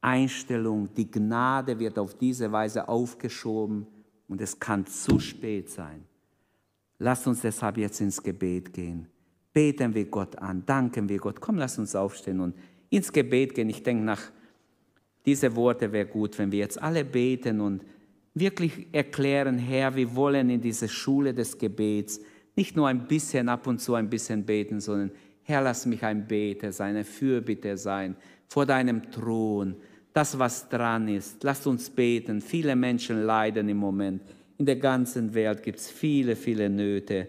Einstellung. 0.03 0.93
Die 0.95 1.11
Gnade 1.11 1.79
wird 1.79 1.99
auf 1.99 2.15
diese 2.15 2.53
Weise 2.53 2.87
aufgeschoben 2.87 3.87
und 4.29 4.41
es 4.41 4.59
kann 4.59 4.85
zu 4.87 5.19
spät 5.19 5.71
sein. 5.71 6.05
Lasst 6.99 7.27
uns 7.27 7.41
deshalb 7.41 7.79
jetzt 7.79 8.01
ins 8.01 8.23
Gebet 8.23 8.73
gehen. 8.73 9.07
Beten 9.53 9.95
wir 9.95 10.05
Gott 10.07 10.38
an, 10.38 10.65
danken 10.67 11.09
wir 11.09 11.19
Gott. 11.19 11.41
Komm, 11.41 11.57
lass 11.57 11.79
uns 11.79 11.95
aufstehen 11.95 12.41
und 12.41 12.55
ins 12.91 13.12
Gebet 13.12 13.55
gehen. 13.55 13.69
Ich 13.71 13.83
denke, 13.83 14.05
nach 14.05 14.21
diese 15.25 15.55
Worte 15.57 15.93
wäre 15.93 16.07
gut, 16.07 16.38
wenn 16.38 16.51
wir 16.53 16.59
jetzt 16.59 16.83
alle 16.83 17.05
beten 17.05 17.61
und 17.61 17.85
wirklich 18.35 18.88
erklären, 18.93 19.59
Herr, 19.59 19.95
wir 19.95 20.15
wollen 20.17 20.51
in 20.51 20.61
diese 20.61 20.88
Schule 20.88 21.35
des 21.35 21.59
Gebets 21.59 22.21
nicht 22.57 22.77
nur 22.77 22.88
ein 22.88 23.07
bisschen 23.07 23.49
ab 23.49 23.67
und 23.67 23.81
zu 23.81 23.95
ein 23.95 24.11
bisschen 24.11 24.45
beten, 24.45 24.81
sondern 24.81 25.12
Herr, 25.45 25.62
lass 25.62 25.87
mich 25.87 26.03
ein 26.05 26.27
Beter 26.27 26.73
sein, 26.73 26.97
ein 26.97 27.05
Fürbitter 27.05 27.77
sein 27.77 28.17
vor 28.49 28.67
deinem 28.67 29.11
Thron. 29.11 29.77
Das, 30.12 30.38
was 30.38 30.68
dran 30.68 31.09
ist, 31.09 31.42
lass 31.42 31.66
uns 31.66 31.88
beten. 31.88 32.40
Viele 32.40 32.77
Menschen 32.77 33.25
leiden 33.25 33.68
im 33.68 33.79
Moment. 33.79 34.22
In 34.59 34.66
der 34.66 34.77
ganzen 34.77 35.33
Welt 35.33 35.62
gibt 35.62 35.79
es 35.79 35.90
viele, 35.90 36.37
viele 36.37 36.68
Nöte. 36.68 37.29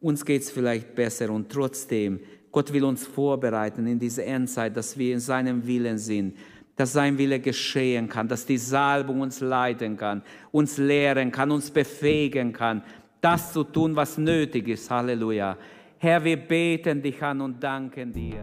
Uns 0.00 0.24
geht 0.24 0.42
es 0.42 0.50
vielleicht 0.50 0.94
besser 0.94 1.30
und 1.30 1.50
trotzdem, 1.50 2.20
Gott 2.52 2.72
will 2.72 2.84
uns 2.84 3.06
vorbereiten 3.06 3.86
in 3.86 3.98
diese 3.98 4.24
Endzeit, 4.24 4.76
dass 4.76 4.96
wir 4.96 5.12
in 5.12 5.20
seinem 5.20 5.66
Willen 5.66 5.98
sind, 5.98 6.36
dass 6.76 6.92
sein 6.94 7.18
Wille 7.18 7.40
geschehen 7.40 8.08
kann, 8.08 8.26
dass 8.26 8.46
die 8.46 8.56
Salbung 8.56 9.20
uns 9.20 9.40
leiten 9.40 9.96
kann, 9.96 10.22
uns 10.50 10.78
lehren 10.78 11.30
kann, 11.30 11.50
uns 11.50 11.70
befähigen 11.70 12.52
kann, 12.52 12.82
das 13.20 13.52
zu 13.52 13.64
tun, 13.64 13.94
was 13.94 14.16
nötig 14.16 14.68
ist. 14.68 14.90
Halleluja. 14.90 15.58
Herr, 15.98 16.24
wir 16.24 16.38
beten 16.38 17.02
dich 17.02 17.22
an 17.22 17.42
und 17.42 17.62
danken 17.62 18.10
dir. 18.12 18.42